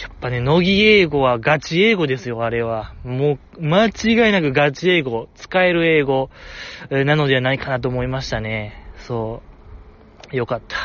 [0.00, 2.92] やっぱね、乃木英語はガチ英語ですよ、あれは。
[3.02, 6.28] もう、間違いなくガチ英語、使える英語、
[6.90, 8.74] なのではないかなと思いましたね。
[8.98, 9.42] そ
[10.32, 10.36] う。
[10.36, 10.76] よかった。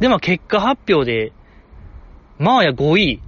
[0.00, 1.32] でも結果発表で、
[2.38, 3.22] まあや5位。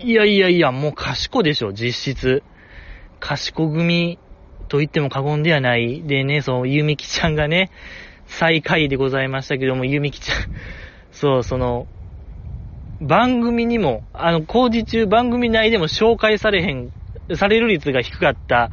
[0.00, 2.42] いやいやいや、もう賢でしょ、実質。
[3.20, 4.18] 賢組
[4.68, 6.02] と言っても過言ではない。
[6.02, 7.70] でね、そう、ゆみきちゃんがね、
[8.26, 10.36] 最下位でございましたけども、ゆみきちゃん、
[11.10, 11.86] そう、その、
[13.00, 16.90] 番組にも、あの、工事中番組内でも紹介されへん、
[17.34, 18.70] される率が低かった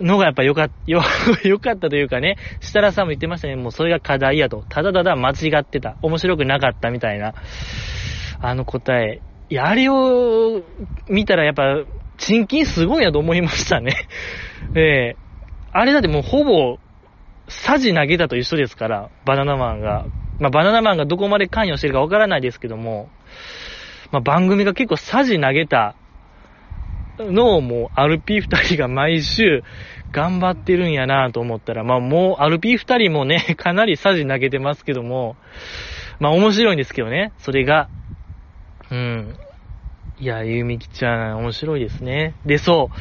[0.00, 1.02] のがやっぱよか、 よ、
[1.44, 4.64] よかったというかね、設楽さんも言ってましたね、もうそれが課題やと。
[4.68, 5.96] ただただ間違ってた。
[6.02, 7.34] 面白くなかったみたいな、
[8.40, 9.22] あの答え。
[9.48, 10.62] いや、あれを
[11.08, 11.84] 見たらやっぱ、
[12.16, 13.92] 賃金すごいなと思いましたね。
[14.74, 15.16] ええ
[15.76, 16.78] あれだってもうほぼ、
[17.48, 20.06] サジ投げたと一緒ですから、バナナマンが。
[20.38, 23.08] まあ、バナナマンがどこまで関与してるかわからないですけども、
[24.10, 25.96] まあ、番組が結構サジ投げた
[27.18, 29.62] のをもう RP2 人が毎週
[30.10, 35.36] 頑張ってるんやなと思ったら、まあもう RP2 人もね、 かなりサジ投げてますけども、
[36.20, 37.88] まあ面白いんですけどね、それが。
[38.90, 39.38] うん。
[40.18, 42.36] いや、ゆみきちゃん、面白いですね。
[42.44, 42.96] で、そう。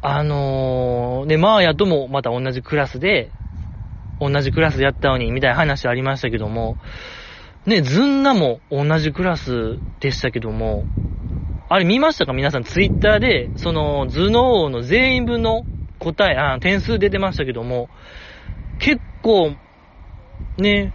[0.00, 3.32] あのー、で、マーヤともまた同じクラスで、
[4.20, 6.76] 同じクラスやったのに、みたいな話ありましたけども、
[7.66, 10.84] ね、ずんなも同じクラスでしたけども、
[11.68, 12.32] あれ見ましたか？
[12.32, 15.66] 皆さん、ツイッターで、その、頭脳王の全員分の
[15.98, 17.90] 答え、あ、点数出てましたけども、
[18.78, 19.54] 結構、
[20.56, 20.94] ね、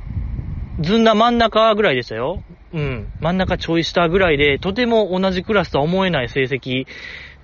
[0.80, 2.42] ずんな真ん中ぐらいでしたよ。
[2.74, 3.08] うん。
[3.20, 6.88] 真ん中ちょい下ぐらいで、とても同じクラスとは思えない成績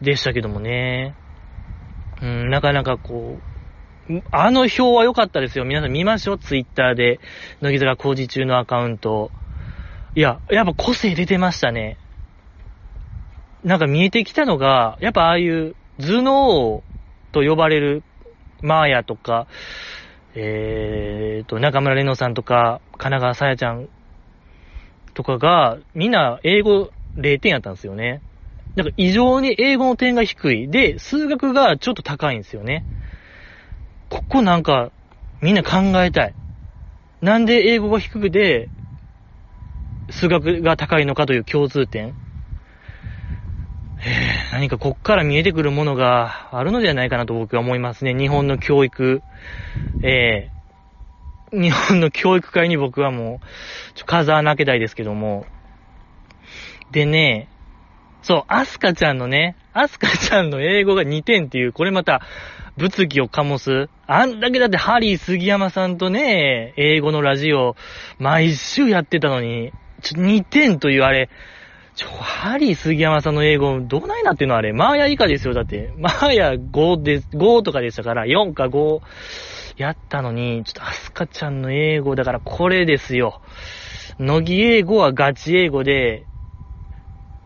[0.01, 1.13] でしたけどもね。
[2.23, 3.48] うん、なかなかこう、
[4.31, 5.65] あの表は良かったですよ。
[5.65, 7.19] 皆さん見ましょう、ツイッターで。
[7.61, 9.31] 乃木坂工事中のアカウント。
[10.15, 11.97] いや、やっぱ個性出てましたね。
[13.63, 16.83] なんか見えてきたのが、やっぱああいう頭脳
[17.31, 18.01] と呼ばれる
[18.63, 19.45] マーヤとか、
[20.33, 23.89] えーと、中村玲乃さんとか、神奈川さやちゃん
[25.13, 28.23] とかが、みんな英語0点やったんですよね。
[28.75, 30.67] なんか異常に英語の点が低い。
[30.67, 32.85] で、数学がちょっと高いんですよね。
[34.09, 34.91] ここなんか、
[35.41, 36.33] みんな考えたい。
[37.21, 38.69] なんで英語が低くて、
[40.09, 42.15] 数学が高いのかという共通点。
[44.05, 48.13] え、何かこっから見えてくるものがあるのではないかなと僕は思いますね。
[48.13, 49.21] 日本の教育、
[50.03, 55.45] えー、日本の教育界に僕はもう、ちょ、風穴開けたいですけども。
[56.91, 57.49] でね、
[58.21, 62.21] そう、アスカちゃんのね、アスカちゃんの英語が2点っていう、これまた、
[62.79, 63.89] 物議を醸す。
[64.07, 67.75] あんだけだってハリー杉山さんとね、英語のラジオ、
[68.19, 71.29] 毎週やってたのに、ちょ、2点というあれ、
[71.95, 74.71] ちょ、ハリー杉山さんの英語、どないなってんのあれ。
[74.71, 75.93] マーヤ以下ですよ、だって。
[75.97, 79.01] マーヤ5で、5とかでしたから、4か5
[79.75, 83.41] やったのに、ちょっとアスカちゃんの英語、だからこれですよ。
[84.19, 86.28] 乃木英語はガチ英語で、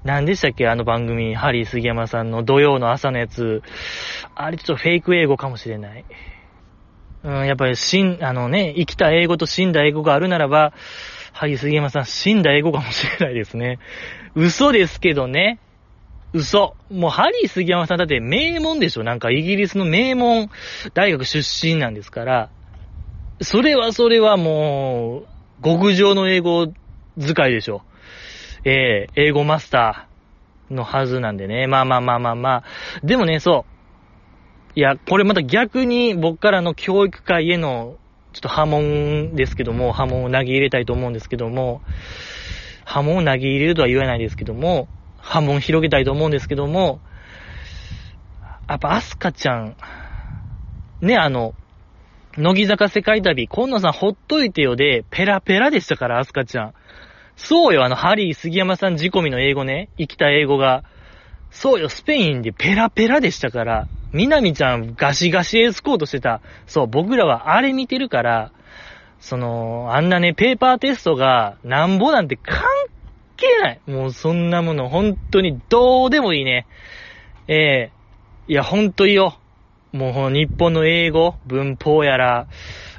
[0.03, 3.63] 何でしたっけあの番組、ハリー杉山さんの土曜の朝のやつ。
[4.35, 6.03] あれちょっとフェイク英語かもしれない。
[7.23, 10.73] うん、やっぱり死ん、あのね、生きた英語と死んだ英語があるならば、
[11.31, 13.79] ハリー杉山さん死んだ英語かもしれないですね。
[14.35, 15.59] 嘘ですけどね。
[16.33, 16.75] 嘘。
[16.91, 20.49] もうハリー杉山さんだって名門でしょなんかイギリスの名門
[20.93, 22.49] 大学出身なんですから。
[23.41, 25.23] それはそれはも
[25.61, 26.67] う、極上の英語
[27.17, 27.83] 使いでしょ。
[28.65, 31.67] えー、英語マスターのはずなんでね。
[31.67, 32.63] まあまあまあまあまあ。
[33.03, 34.79] でもね、そう。
[34.79, 37.97] いや、これまた逆に僕からの教育界への
[38.33, 41.81] ちょっと波紋ですけども、波紋を投げ入れたいと思うんですけども、
[42.85, 44.87] 波紋を投げ入れるとは言わないですけども、
[45.17, 46.99] 波紋広げたいと思うんですけども、
[48.67, 49.75] やっぱアスカちゃん、
[51.01, 51.53] ね、あの、
[52.35, 56.73] 乃木坂世界旅、今野さんほっといてよで、ペラペラでしたから、アスカちゃん。
[57.35, 60.83] そうよ、あの、ハリー杉山さん仕込みの英語ね、生きた英語が。
[61.49, 66.41] そうよ、スペインでペラペラでしたから、みなみちゃんガシガシエスコートしてた。
[66.67, 68.51] そう、僕らはあれ見てるから、
[69.19, 72.63] その、あんなね、ペーパーテストがなんぼなんて関
[73.37, 73.81] 係ない。
[73.87, 76.67] もうそんなもの本当にどうでもいいね。
[77.47, 79.39] ええー、いや、ほんといいよ。
[79.91, 82.47] もう日本の英語、文法やら、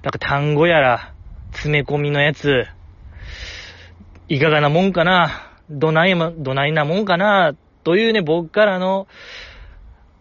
[0.03, 1.15] なんか単語やら、
[1.53, 2.67] 詰め込みのやつ、
[4.29, 9.07] いかがなもんかな、どないま、どないなもんかな、というね、僕からの、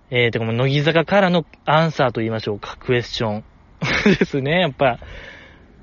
[0.10, 3.43] えー、てかもう、乃木坂からのアンサーと言いましょうか、クエスチョン。
[4.20, 4.99] ですね、やっぱ。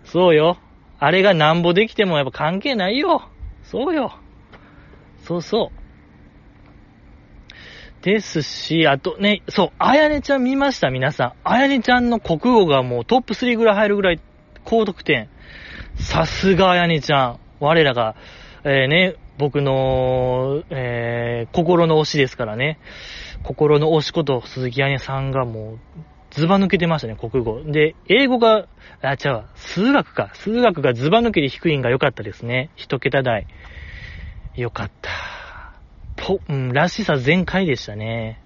[0.04, 0.58] そうよ。
[0.98, 3.22] あれがなんぼできてもやっぱ関係ないよ。
[3.62, 4.12] そうよ。
[5.22, 5.80] そうそう。
[8.04, 10.90] ですし、あとね、そう、あやねちゃん見ました？
[10.90, 11.32] 皆さん。
[11.44, 14.20] あやねちゃんの国語がもうトップ3ぐらい入るぐらい
[14.64, 15.28] 高得点。
[15.96, 17.39] さすがあやねちゃん。
[17.60, 18.16] 我らが、
[18.64, 22.78] えー、ね、僕の、えー、心の推しですからね。
[23.42, 25.78] 心の推しこと鈴木彩音さんがもう、
[26.30, 27.62] ズバ抜けてましたね、国語。
[27.64, 28.66] で、英語が、
[29.02, 30.30] あ、違う、数学か。
[30.34, 32.70] 数学がズバ抜けて低いんが良かったですね。
[32.76, 33.46] 一桁台。
[34.54, 35.10] 良かった。
[36.16, 38.42] ぽ、うん、らしさ全開でしたね。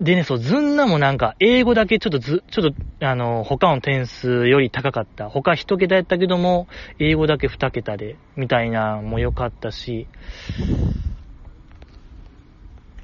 [0.00, 5.28] でね、そう、ずんなもなんか、英語だけちょっとず、ちょっと、あの、他の点数より高かった。
[5.28, 6.68] 他一桁やったけども、
[7.00, 10.06] 英語だけ二桁で、みたいなも良かったし、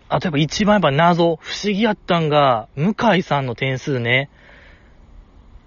[0.09, 4.31] あとやっぱ一番やっぱ謎、不思議やったんが、向井さんの点数ね。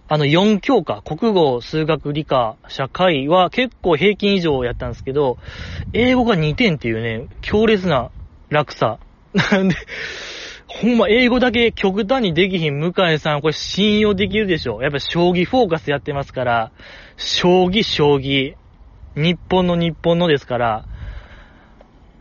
[0.07, 5.38] あの4教科、国語、数学、理科、社会は結構平均以上やったんですけど、
[5.91, 8.11] 英語が2点っていうね、強烈な
[8.49, 8.99] 落差。
[9.51, 9.75] なんで、
[10.82, 14.84] ほんま、英語だけ極端にできひん向井さん、これ信用できるでしょ。
[14.84, 16.71] やっぱ将棋フォーカスやってますから、
[17.15, 18.53] 将棋、将棋。
[19.15, 20.86] 日本の日本のですから、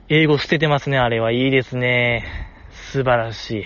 [0.08, 2.24] 英語捨ててますね、あれはいいですね。
[2.92, 3.64] 素晴らしい。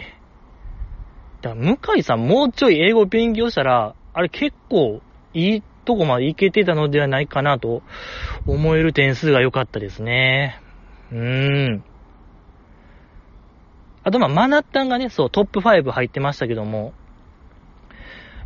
[1.42, 5.00] だから向井さんもうちょい英語勉強したら、あれ結構
[5.34, 7.82] いいとこまでいけてたのではないかなと
[8.46, 10.60] 思える点数が良かったですね。
[11.12, 11.89] うーん。
[14.10, 16.94] あと、まあ、マナッタンがね、そう、トップ5入ってましたけども、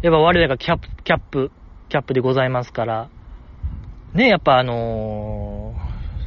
[0.02, 1.50] やっぱ我らがキャップ、キャップ、
[1.88, 3.08] キャップでございますから、
[4.12, 5.74] ね、やっぱあの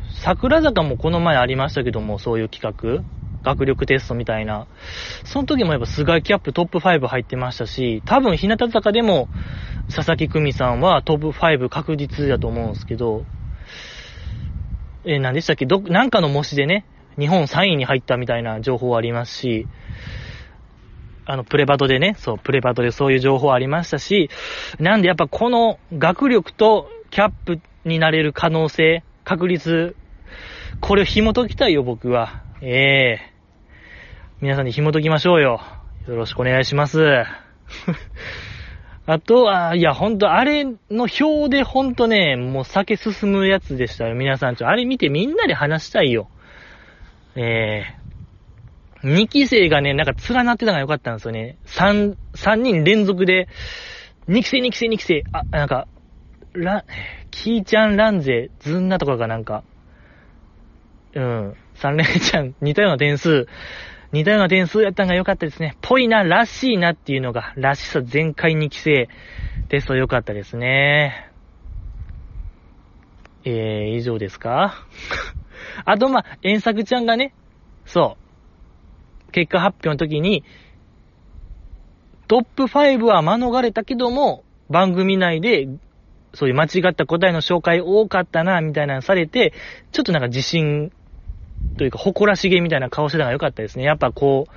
[0.10, 3.04] ー、桜坂もこの前ありましたけども、そういう企画、
[3.44, 4.66] 学力テストみたいな。
[5.24, 9.30] その時もやっぱ菅井キャップトップ5入ってましたし、多分日向坂でも
[9.96, 13.24] 佐々木久美さんはトップ5確実だと思うんですけど、
[15.06, 15.68] えー、何でしたっけ？
[15.68, 16.88] ど、なんかの模試でね、
[17.18, 19.68] 日本3位に入ったみたいな情報ありますし、
[21.26, 24.30] あの、プレバトでね、そう、プレバトでそういう情報ありましたし、
[24.80, 29.96] なんでやっぱこの学力とキャップになれる可能性、確率、
[30.80, 32.44] これを紐解きたいよ、僕は。
[32.62, 35.62] ええー、皆さんに紐解きましょうよ。
[36.08, 37.04] よろしくお願いします。
[39.06, 44.16] あとは、いや、ほんと、あれの表でほんとね、もう酒進むやつでしたよ。
[44.16, 46.30] 皆さん、ちょ、あれ見てみんなで話したいよ。
[47.38, 51.58] えー、2期生がね、なんか連なってたのが良かったんですよね。
[51.66, 53.48] 3、3人連続で、
[54.28, 55.88] 2期生、2期生、2期生、あ、なんか、
[56.54, 56.84] ラ、
[57.30, 59.64] キーちゃん、ランゼ、ズンナとかがなんか、
[61.14, 63.46] うん、3連ちゃん、似たような点数、
[64.12, 65.78] 似たような点数やったのが良かったですね。
[65.82, 69.10] ぽいな、らしいなっていうのが、らしさ全開2期生
[69.70, 71.30] テスト良かったですね。
[73.46, 74.88] えー、以上ですか？
[75.86, 77.34] あと、まあ、遠作ちゃんがね、
[77.86, 78.18] そ
[79.28, 80.44] う、結果発表の時に、
[82.28, 85.68] トップ5は免れたけども、番組内で、
[86.34, 89.54] そういう間違った答えの紹介多かったな、みたいなのされて、
[89.92, 90.92] ちょっとなんか自信
[91.78, 93.86] というか、誇らしげみたいな顔してたのが良かったですね。
[93.86, 94.48] やっぱこ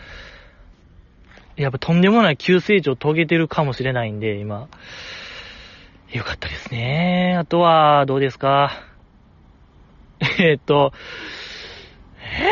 [1.56, 4.68] う、やっぱとんでもない急成長を遂げてるかもしれないんで、今。
[6.12, 7.36] よかったですね。
[7.38, 8.89] あとは、どうですか？
[10.38, 10.92] えっと、
[12.22, 12.46] え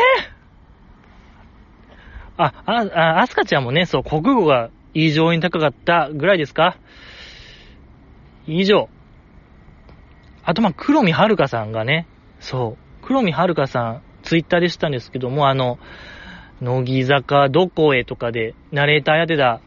[2.37, 2.73] ー、あ、あ、
[3.17, 6.77] あ、アスカちゃんもね、そう、国語が異常に高かったぐらいですか？
[8.47, 8.89] 以上。
[10.43, 12.07] あと、ま、黒見遥さんがね、
[12.39, 15.77] そう、黒見遥さん、ツイッターでしたんですけども、あの、
[16.61, 19.61] 乃木坂どこへとかで、ナレーターやってた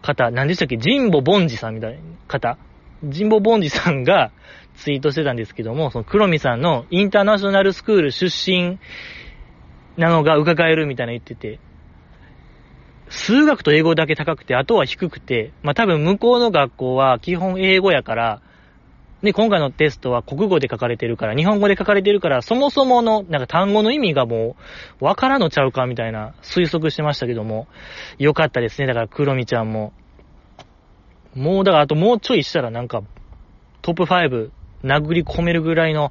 [0.00, 0.76] 方、何でしたっけ？
[0.76, 1.98] 神保凡司さんみたいな
[2.28, 2.56] 方。
[3.02, 4.30] 神保凡司さんが、
[4.76, 8.78] ツイートしてたんですけども、その黒見さんのインターナショナルスクール出身
[9.96, 11.60] なのが伺えるみたいな言ってて、
[13.08, 18.42] 数学と英語だけ高くて、あとは低くて、まあ、多分向こうの学校は基本英語やから、
[19.22, 24.56] で、今回のテストは国語で書かれてるから、日本語で書かれてるから、そもそもの、なんか単語の意味がも
[25.00, 27.68] う、わからんのちゃうかみたいな推測してましたけども、
[28.18, 28.88] よかったですね。
[28.88, 29.92] だから、黒見ちゃんも。
[31.36, 33.02] もう、だからあともうちょいしたらなんか、
[33.80, 34.50] トップ5
[34.84, 36.10] 殴り込めるぐらいの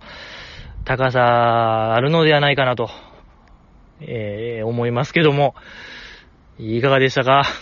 [0.86, 2.90] 高さあるのではないかなと、
[4.00, 5.56] えー、思いますけども、
[6.58, 7.44] いかがでしたか？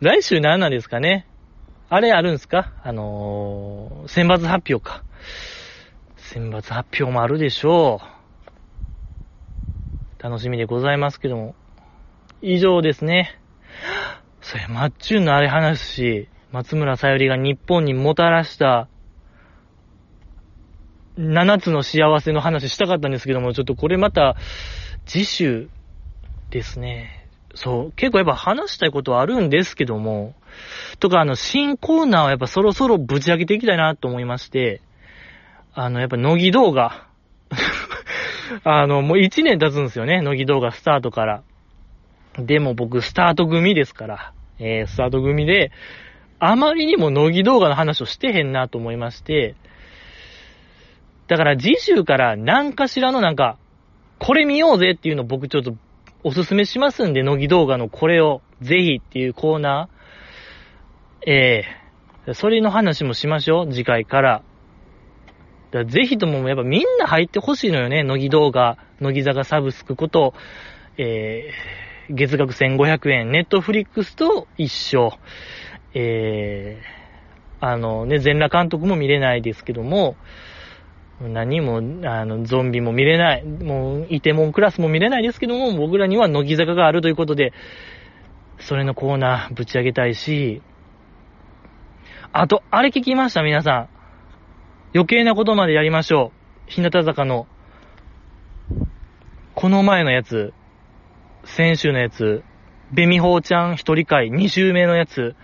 [0.00, 1.26] 来週何なんですかね？
[1.88, 2.72] あれあるんですか？
[2.82, 5.02] あのー、選抜発表か。
[6.16, 8.00] 選抜発表もあるでしょ
[10.20, 10.22] う。
[10.22, 11.54] 楽しみでございますけども。
[12.42, 13.38] 以上ですね。
[14.40, 18.88] それ、マッチュンのあれ話し、松村さゆりが日本にもたらした
[21.18, 24.36] 7つの幸せの話したかったんですけども、ちょっとこれまた、
[25.06, 25.68] 次週
[26.50, 27.28] ですね。
[27.54, 30.34] そう、結構やっぱ話したいことはあるんですけども、
[30.98, 34.80] とかあの、新コーナーはやっぱそろそろぶち上げていきたいなと思いまして、
[35.72, 37.06] あの、やっぱ乃木動画。
[38.64, 41.42] あの、もう1年経つんですよね、乃木動画スタートから。
[42.38, 45.70] でも僕、スタート組ですから、えー、スタート組で、
[46.40, 49.54] あまりにも乃木動画の話をしてへんなと思いまして、
[51.26, 53.58] だから次週から何かしらのなんか、
[54.18, 55.74] これ見ようぜっていうのを僕ちょっと
[56.22, 61.30] おすすめしますんで、乃木動画のこれをぜひっていうコーナー。
[61.30, 61.64] え
[62.26, 64.42] えー、それの話もしましょう、次回から。
[65.70, 70.34] だぜひともやっぱみんな入ってほしいのよね、乃木動画、乃木坂サブスクこと、
[70.98, 75.12] えー、月額1500円、ネットフリックスと一緒。
[75.94, 80.16] えー、あのね、全裸監督も見れないですけども、
[81.20, 81.78] 何も、
[82.08, 87.52] あの、ゾンビも見れない、もう、イテモンクラスも見れないですけども、僕らには乃木坂があるということで、
[88.58, 90.60] それのコーナーぶち上げたいし、
[92.32, 93.42] あと、あれ聞きました？
[93.42, 93.88] 皆さん。
[94.92, 96.32] 余計なことまでやりましょ
[96.68, 96.70] う。
[96.70, 97.46] 日向坂の、
[99.54, 100.52] この前のやつ、
[101.44, 102.42] 先週のやつ、
[102.92, 105.36] ベミホーちゃん一人会、二週目のやつ、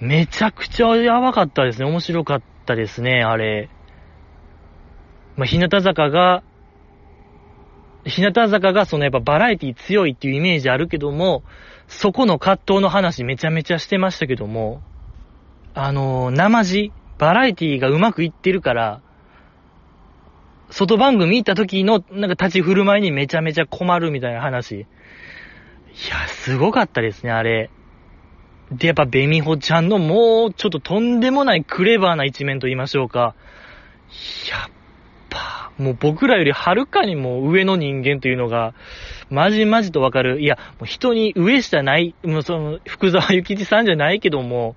[0.00, 1.86] めちゃくちゃやばかったですね。
[1.86, 3.68] 面白かったですね、あれ。
[5.36, 6.42] まあ、日向坂が、
[8.04, 11.42] 日向坂がそのやっぱバラエティ強いっていうイメージあるけども、
[11.88, 14.82] そこの葛藤の話めちゃめちゃしてましたけども、
[15.74, 19.00] あのー、生地、バラエティがうまくいってるから、
[20.70, 24.74] 外番組行った時のなんか立ち振る舞いにめちゃめちゃ困るみたいな話。
[24.74, 24.86] い
[26.10, 27.70] や、すごかったですね、あれ。
[28.70, 33.34] で、やっぱベミホちゃんのもうちょっととんでもないクレバーな一面と言いましょうか。
[34.50, 34.70] やっ
[35.32, 38.74] ぱもう僕らよりはるかにも上の人間というのが、
[39.30, 40.40] まじまじとわかる。
[40.40, 44.76] いや、もう人に上下ない、もうその、福沢諭吉さんじゃないけども、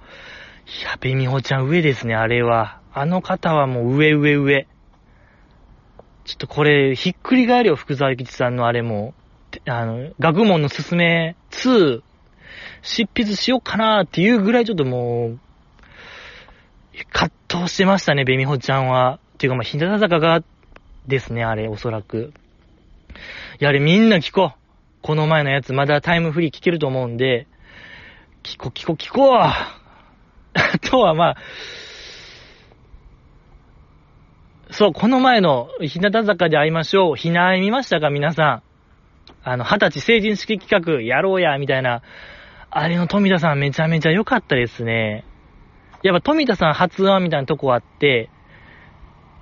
[0.81, 2.79] いや、ベミホちゃん上ですね、あれは。
[2.93, 4.67] あの方はもう上上上。
[6.23, 9.13] ちょっとこれ、ひっくり返るよ、福沢諭吉さんのあれも。
[9.67, 12.01] あの、学問のすすめ2、
[12.81, 15.39] 執筆しようかなっていうぐらいちょっともう、
[17.11, 19.19] 葛藤してましたね、ベミホちゃんは。
[19.45, 20.43] っていうか、まあ、日向坂が
[21.07, 22.33] ですね、あれ、おそらく。
[23.59, 24.59] いや、あれみんな聞こう。
[25.03, 27.47] この前のやつ、まだタイムフリー聞けると思うんで、
[28.41, 29.79] 聞こう、聞こう、聞こうあ
[30.81, 31.37] とはまあ、
[34.71, 37.15] そう、この前の日向坂で会いましょう。
[37.15, 38.63] ひなあい見ましたか皆さん。
[39.43, 42.01] あの、二十歳成人式企画やろうや、みたいな。
[42.71, 45.23] あれの富田さんめちゃめちゃ良かったですね。
[46.01, 48.31] やっぱ富田さん発案みたいなとこあって、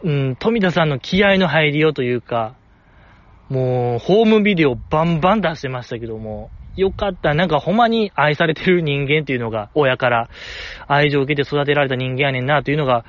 [0.03, 2.55] うん、富田さんの気合の入りようというか、
[3.49, 7.33] もう、ホームビデオバンバン出してましたけども、よかった。
[7.33, 10.29] なんかほんまに愛されてる人間っていうのが、親から
[10.87, 13.05] 愛情を受けて育てられた人間やねんなというのが、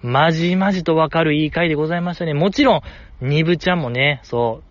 [0.00, 2.32] まじまじとわかるいい回でございましたね。
[2.32, 2.82] もちろん、
[3.20, 4.62] ニブちゃんもね、そ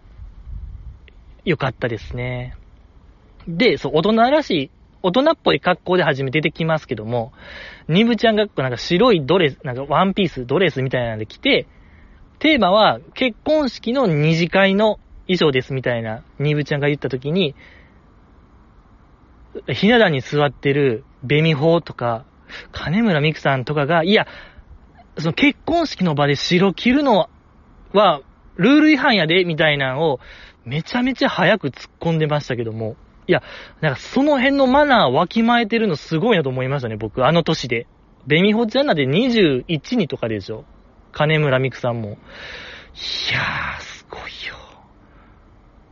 [1.46, 2.56] う、よかったですね。
[3.48, 4.72] で、そう、大人らしい、
[5.04, 7.34] 大人っぽい格好で初め出てきますけども、
[7.88, 11.68] ニブちゃんがなんか白いドレス、なんかワンピース、ドレスみたいなんで着て、
[12.40, 17.56] テーマは結婚式の二次会の衣装ですみたいな、ニブちゃんが言った時に、
[19.74, 22.26] ひな壇に座ってるベミホとか、
[22.72, 24.28] 金村美久さんとかが、いや、
[25.18, 27.30] その結婚式の場で白着るの
[27.94, 28.22] は、
[28.56, 30.20] ルール違反やで、みたいなのを、
[30.66, 32.96] めちゃめちゃ早く突っ込んでましたけども、
[33.28, 33.44] いや、
[33.82, 37.26] なんかその辺のマナーわきまえてるのすごいなと思いましたね、僕。
[37.26, 37.88] あの年で。
[38.26, 40.66] ベミホちゃんなんて21にとかでしょ。
[41.12, 42.10] 金村美久さんも。
[42.10, 44.56] いやー、すごいよ。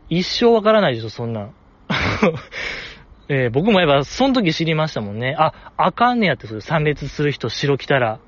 [0.10, 1.56] 一生わからないでしょ、そんなん。
[3.28, 5.36] えー、僕もやっぱ、その時知りましたもんね。
[5.38, 8.20] あ、あかんねやって、それ参列する人白着たら、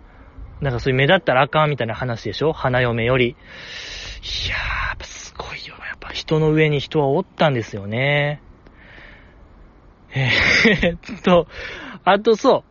[0.62, 3.28] なんかそういう目立ったらあかんみたいな話でしょ花嫁より。
[3.28, 3.30] い
[4.50, 5.76] やー、やっぱすごいよ。
[5.88, 8.42] やっぱ人の上に人はおったんですよね。
[10.18, 11.48] えー、っと、
[12.04, 12.64] あとそう、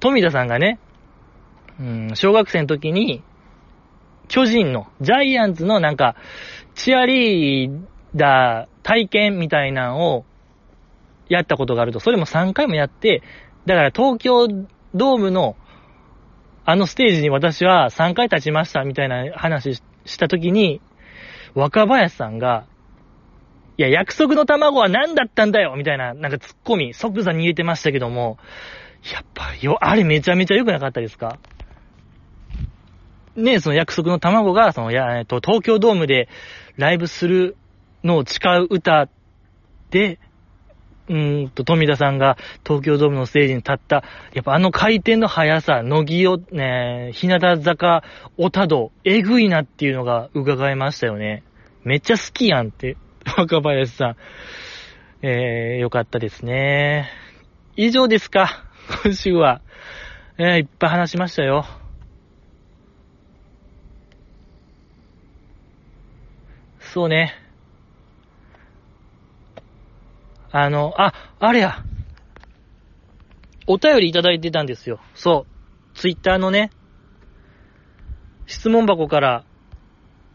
[0.00, 0.78] 富田さんがね、
[1.80, 3.22] うん、小学生の時に、
[4.28, 6.16] 巨人の、ジャイアンツのなんか、
[6.74, 10.24] チアリーダー体験みたいなのを
[11.28, 13.22] やったことがあると、それも3回もやって、
[13.66, 14.48] だから東京
[14.94, 15.56] ドームの
[16.66, 20.80] あのステージに私は3回立ちましたみたいな話した時に、
[21.54, 22.66] 若林さんが、
[23.76, 28.38] いや、約束の卵は何だったんだよみたいな、なんか突っ込み、即座に入れてましたけども、
[29.12, 31.38] やっぱよ、あれめちゃめちゃ良くなかったですか？
[33.36, 36.28] ねその約束の卵が、その、や、えっと、東京ドームで
[36.76, 37.56] ライブする
[38.04, 39.08] のを誓う歌
[39.90, 40.20] で、
[41.08, 48.04] うんと、富田さんが東京ドームのステージに立った、やっぱあの回転の速さ、乃木をね、日向坂、
[48.38, 51.42] 小田戸、えぐいなっていうのが伺えましたよね。
[51.82, 52.96] めっちゃ好きやんって、
[53.36, 54.16] 若林さん。
[55.22, 57.08] えー、よかったですね。
[57.76, 58.64] 以上ですか、
[59.02, 59.62] 今週は。
[60.36, 61.64] えー、いっぱい話しましたよ。
[66.80, 67.34] そうね。
[70.52, 71.82] あの、あ、あれや。
[73.66, 75.00] お便りいただいてたんですよ。
[75.14, 75.96] そう。
[75.96, 76.70] ツイッターのね、
[78.46, 79.44] 質問箱から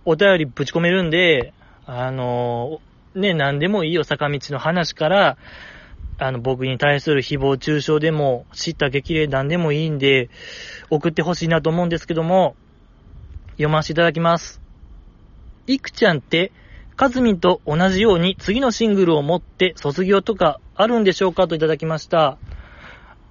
[0.04, 1.54] お便りぶち込めるんで、
[1.92, 2.82] あの、
[3.16, 5.38] ね、何でもいいよ、坂道の話から、
[6.20, 10.30] あの、僕に対する誹謗中傷でも、知った激励談でもいいんで、
[10.92, 12.56] 送ってほしいなと思うんですけども、
[13.54, 14.62] 読ませていただきます。
[15.66, 16.52] いくちゃんって、
[16.96, 22.24] かずみんと同じように次のシングルを持って卒業とかあるんでしょうかといただきました。
[22.24, 22.40] あ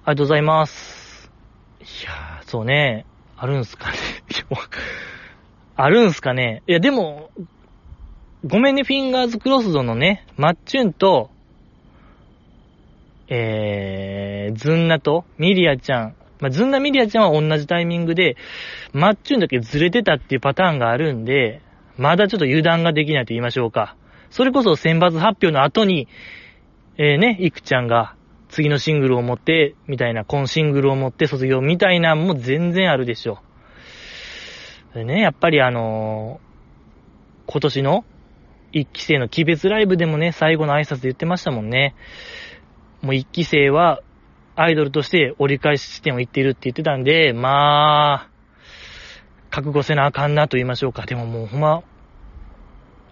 [0.07, 1.31] りがとうございます。
[1.79, 3.05] いやー、そうね。
[3.37, 3.97] あるんすかね。
[5.75, 6.61] あるんすかね。
[6.67, 7.31] いや、でも、
[8.45, 11.29] ごめんね、フィンガーズクロスドのね、マッチュンと、
[13.27, 16.15] えー、ズンナとミリアちゃん。
[16.39, 18.37] まあ、ズンナミリアちゃんは同じタイミングで、
[18.93, 21.61] マッチュンだけずれてたっていうパターンがあるんで、
[21.97, 23.97] まだちょっと油断ができないと言いましょうか。
[24.29, 26.07] それこそ選抜発表の後に、
[26.97, 28.15] えー、ね、いくちゃんが
[28.47, 33.39] 次のシングルを持って、みたいな、今シングルを持って卒業みたいなんも全然あるでしょ
[34.93, 34.99] う。
[34.99, 38.05] でね、やっぱりあのー、今年の
[38.71, 41.95] 一期生の期別ライブでもね、最後の挨拶で言ってましたもんね。
[43.01, 44.01] もう一期生は
[44.55, 48.29] アイドルとして折り返し地点を行っているって言ってたんで、まあ、
[49.49, 51.05] 覚悟せなあかんなと言いましょうか。
[51.05, 51.83] でももうほんま、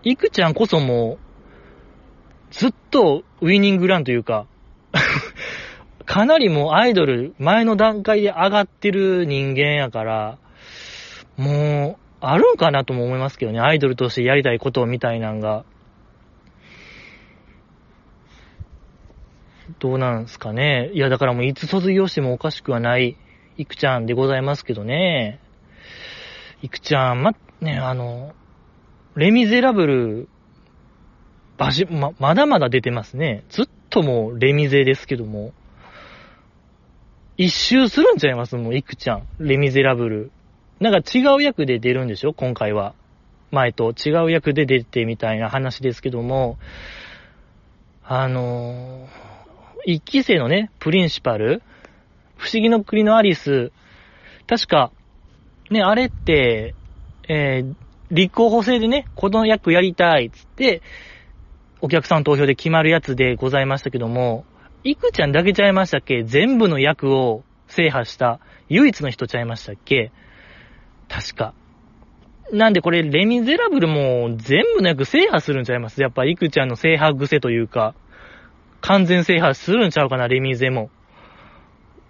[0.04, 4.46] いくちゃんこそもう、ずっとウィニングランというか
[6.06, 10.38] かなりもうアイドル前の段階で上がってる人間やから、
[11.38, 13.60] もう、あるんかなとも思いますけどね。
[13.60, 15.66] アイドルとしてやりたいことみたいなんが。
[19.80, 20.90] どうなんすかね。
[20.94, 23.18] いや、だからもういつ卒業してもおかしくはない、
[23.58, 25.40] いくちゃんでございますけどね。
[26.62, 28.34] いくちゃん、ま、ね、あの、
[29.16, 30.30] レミゼラブル、
[31.58, 33.44] バジ、ま、まだまだ出てますね。
[33.50, 35.54] ずっともうレミゼですけども。
[37.36, 39.28] 一周するんちゃいますもう、いくちゃん。
[39.40, 40.32] レミゼラブル。
[40.80, 42.34] なんか違う役で出るんでしょ？
[42.34, 42.94] 今回は。
[43.50, 46.58] 前と違う役で出てみたいな話ですけども、
[48.04, 49.08] あのー、
[49.86, 51.64] 一期生のね、プリンシパル、
[52.36, 53.72] 不思議の国のアリス、
[54.48, 54.92] 確か、
[55.72, 56.76] ね、あれって、
[57.30, 57.76] えー、
[58.12, 60.26] 立候補制でね、この役やりたい。
[60.26, 60.82] っつって、
[61.80, 64.44] お客さん投票で決まるやつでございましたけども、
[64.84, 66.24] いくちゃんだけちゃいましたっけ？
[66.24, 70.12] 全部の役を制覇した唯一の人ちゃいましたっけ？
[71.10, 71.54] 確か。
[72.52, 76.02] なんでこれ、レミゼラブルも全部の役制覇するんちゃいます？
[76.02, 77.94] やっぱ、いくちゃんの制覇癖というか、
[78.82, 80.90] 完全制覇するんちゃうかな、レミゼも。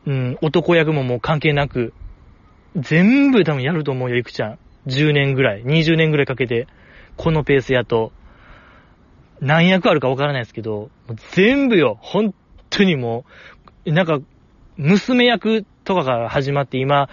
[0.05, 1.93] うん、男役ももう関係なく。
[2.75, 4.59] 全部多分やると思うよ、いくちゃん。
[4.85, 6.67] 10年ぐらい、20年ぐらいかけて、
[7.15, 8.11] このペースやと、
[9.41, 10.89] 何役あるかわからないですけど、
[11.31, 12.33] 全部よ、本
[12.69, 13.25] 当にも
[13.85, 14.19] う、なんか、
[14.77, 17.09] 娘役とかから始まって今、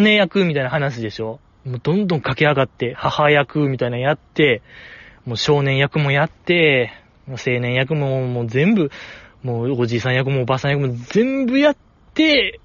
[0.00, 1.40] 姉役みたいな話でしょ？
[1.64, 4.62] もうどんどん駆け上がって、母役みたいなのやって、
[5.24, 6.92] もう少年役もやって、
[7.28, 8.90] 青年役ももう全部、
[9.42, 11.76] もうおじいさん役もおばあさん役も全部やっ
[12.14, 12.60] て、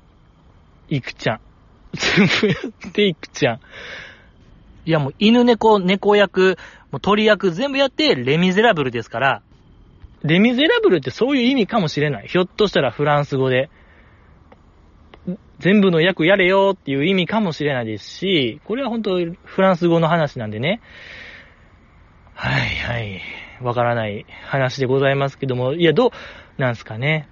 [0.90, 1.40] いくちゃん。
[1.94, 2.54] 全部や
[2.90, 3.60] っていくちゃん。
[4.86, 6.58] いやもう犬猫、猫役、
[6.92, 9.42] もう鳥役全部やって、レミゼラブルですから、
[10.24, 12.28] レミゼラブルってそういう意味かもしれない。
[12.28, 13.70] ひょっとしたらフランス語で、
[15.60, 20.82] 全部の役やれよっていう意味かもしれないですし、これは本当フランス語の話なんでね。
[22.34, 23.22] はいはい。
[23.62, 26.12] わからない話でございますけども、いや、どう
[26.58, 27.30] なんすかね。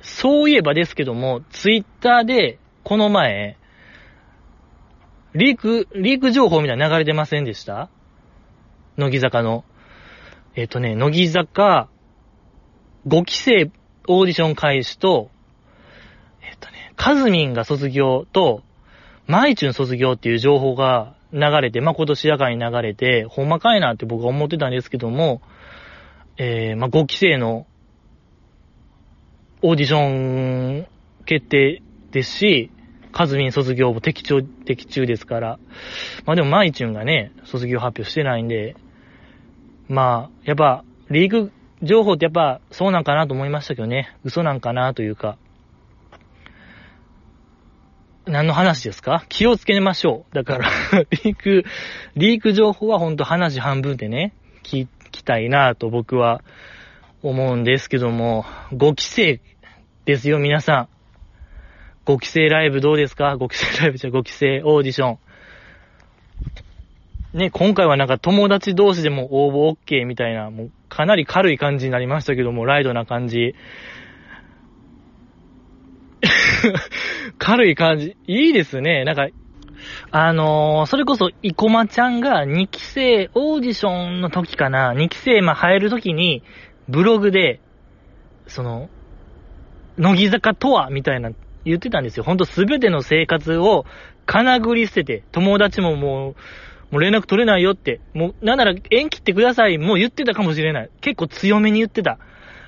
[0.00, 3.56] そういえばですけども、ツイッターで、この前、
[5.34, 7.88] リーク、リーク情報みたいな流れ出ませんでした？
[8.96, 9.64] 乃木坂の。
[10.54, 11.88] えっ、ー、とね、乃木坂
[13.06, 13.70] 5期生
[14.06, 15.30] オーディション開始と、
[16.96, 18.62] カズミンが卒業と、
[19.26, 25.40] マイチュン卒業っていう情報が流れて、まあ、今年やかに流れて、ほんまかいなって僕は思ってたんですけども、
[26.36, 27.66] えー、まあ、5期生の
[29.62, 30.86] オーディション
[31.24, 32.70] 決定ですし、
[33.12, 35.58] カズミン卒業も適中、適中ですから。
[36.24, 38.74] まあでもマイチュンがね、卒業発表してないんで、
[39.88, 41.52] まあ、やっぱ、リーグ
[41.82, 44.16] 情報ってやっぱそうなんかなと思いましたけどね。
[44.24, 45.36] 嘘なんかなというか。
[48.26, 49.24] 何の話ですか？
[49.28, 50.34] 気をつけましょう。
[50.34, 50.68] だから
[51.24, 51.64] リーク、
[52.16, 54.32] リーク情報はほんと話半分でね、
[54.62, 56.42] 聞きたいなと僕は
[57.22, 59.40] 思うんですけども、5期生
[60.04, 60.88] ですよ、皆さん。
[62.06, 65.18] 5期生ライブどうですか ?5 期生ライブじゃ5期生オーディション。
[67.38, 73.54] ね、今回はなんか友達同士でも応募 OK みたいな、もうかなり軽い感じになりましたけども、ライドな感じ。
[77.38, 78.16] 軽い感じ。
[78.26, 79.04] いいですね。
[79.04, 79.28] なんか、
[80.10, 86.42] あのー、それこそ、生駒ちゃんが2期生オーディションの時かな、2期生まあ入る時に、
[86.88, 87.60] ブログで、
[88.46, 88.88] その、
[89.98, 91.30] 乃木坂とは、みたいな
[91.64, 92.24] 言ってたんですよ。
[92.24, 93.84] ほんとすべての生活を、
[94.24, 96.34] かなぐり捨てて、友達ももう、
[96.92, 100.90] もう連絡取れないよって、もう、なんなら縁切ってください、もう言ってたかもしれない。
[101.00, 102.18] 結構強めに言ってた。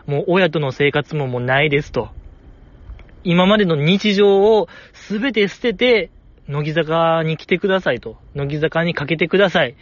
[0.06, 2.10] もう親との生活ももうないですと。
[3.24, 6.10] 今までの日常をすべて捨てて、
[6.46, 8.16] 乃木坂に来てくださいと。
[8.34, 9.76] 乃木坂にかけてください。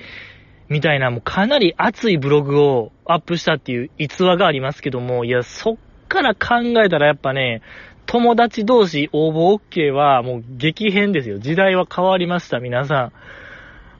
[0.68, 5.76] みたいな、もうかなり熱いブログをアップしたっていう逸話がありますけども、いや、そっ
[6.08, 7.62] から考えたらやっぱね、
[8.06, 11.38] 友達同士応募 OK はもう激変ですよ。
[11.38, 13.12] 時代は変わりました、皆さ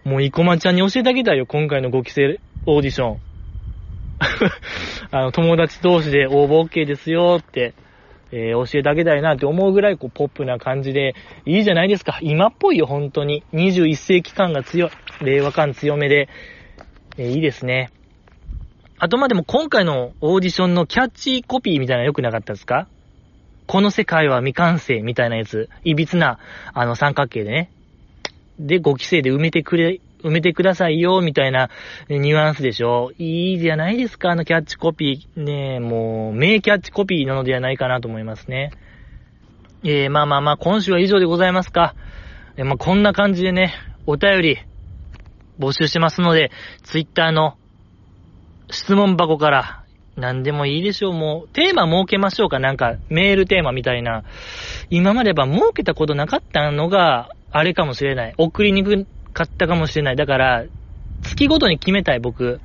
[0.04, 0.08] ん。
[0.08, 3.18] もう、生駒ちゃんに教えてあげたいよ、今回の5期生オーディション。
[5.10, 7.74] あの、友達同士で応募 OK ですよって、
[8.32, 11.14] えー、教えてあげたいなって思うぐらい、こう、ポップな感じで、
[11.44, 12.18] いいじゃないですか。
[12.22, 13.44] 今っぽいよ、本当に。
[13.52, 14.90] 21世紀感が強い。
[15.20, 16.28] 令和感強めで、
[17.18, 17.90] えー、いいですね。
[18.98, 22.88] あと、ま、でも今回のオーディションのキャッチコピーみたいなの良くなかったですか？
[23.66, 26.38] この世界は未完成みたいなやつ、いびつな、
[26.72, 27.70] あの三角形でね。
[28.58, 31.70] で、5期生で埋めてくれ、埋めてくださいよ、みたいな
[32.08, 33.12] ニュアンスでしょ？
[33.18, 35.42] いいじゃないですか、あのキャッチコピー。
[35.42, 38.72] ねもう、名キャッチコピーなのではないかなと思いますね。
[39.84, 41.94] えー、まあまあまあ、今週は以上でございますか。
[42.56, 43.74] えー、まあこんな感じでね、
[44.06, 44.58] お便り、
[45.58, 46.50] 募集してますので、
[46.82, 47.56] ツイッターの
[48.70, 49.84] 質問箱から
[50.16, 51.48] 何でもいいでしょう、もう。
[51.48, 54.24] テーマ設けましょうか、なんか、メールテーマみたいな。
[54.90, 58.34] 今までは設けたことなかったのが、あれかもしれない。
[58.38, 60.16] 送りにくかったかもしれない。
[60.16, 60.64] だから、
[61.22, 62.60] 月ごとに決めたい、僕。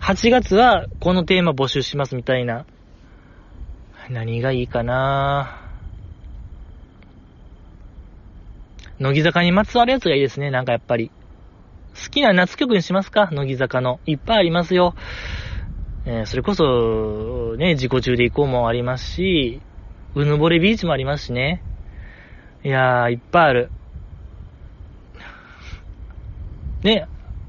[0.00, 2.64] 8月は、このテーマ募集します、みたいな。
[4.10, 5.60] 何がいいかな
[8.98, 11.10] 乃木坂にまつわるやつがいいですね、なんかやっぱり。
[11.94, 13.28] 好きな夏曲にしますか？
[13.32, 14.00] 乃木坂の。
[14.06, 14.94] いっぱいありますよ。
[16.06, 19.60] えー、それこそ、ね、自己中で行こうもありますし、
[20.14, 21.62] うぬぼれビーチもありますしね。
[22.64, 23.70] いやー、いっぱいある。
[26.82, 27.06] ね、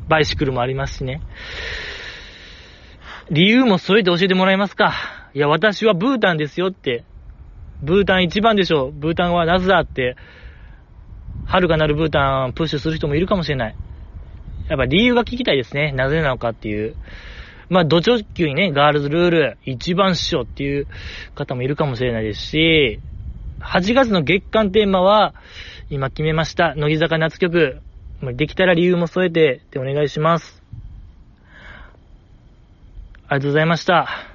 [0.07, 1.21] バイシクルもありますしね。
[3.29, 4.93] 理由も添えて教えてもらえますか？
[5.33, 7.03] いや、私はブータンですよって。
[7.83, 8.91] ブータン一番でしょ。
[8.91, 10.15] ブータンはなぜだって。
[11.45, 13.75] 遥かなるブータンプッシュする人もいるかもしれない。
[14.67, 15.91] やっぱ理由が聞きたいですね。
[15.91, 16.95] なぜなのかっていう。
[17.69, 20.87] まあ、土直球にね、ガールズルール、一番師匠っていう
[21.35, 22.99] 方もいるかもしれないですし、
[23.61, 25.35] 8月の月間テーマは、
[25.91, 26.73] 今決めました。
[26.75, 27.81] 乃木坂夏曲。
[28.21, 30.61] できたら理由も添えて、ってお願いします。
[33.27, 34.28] ありがとうございました。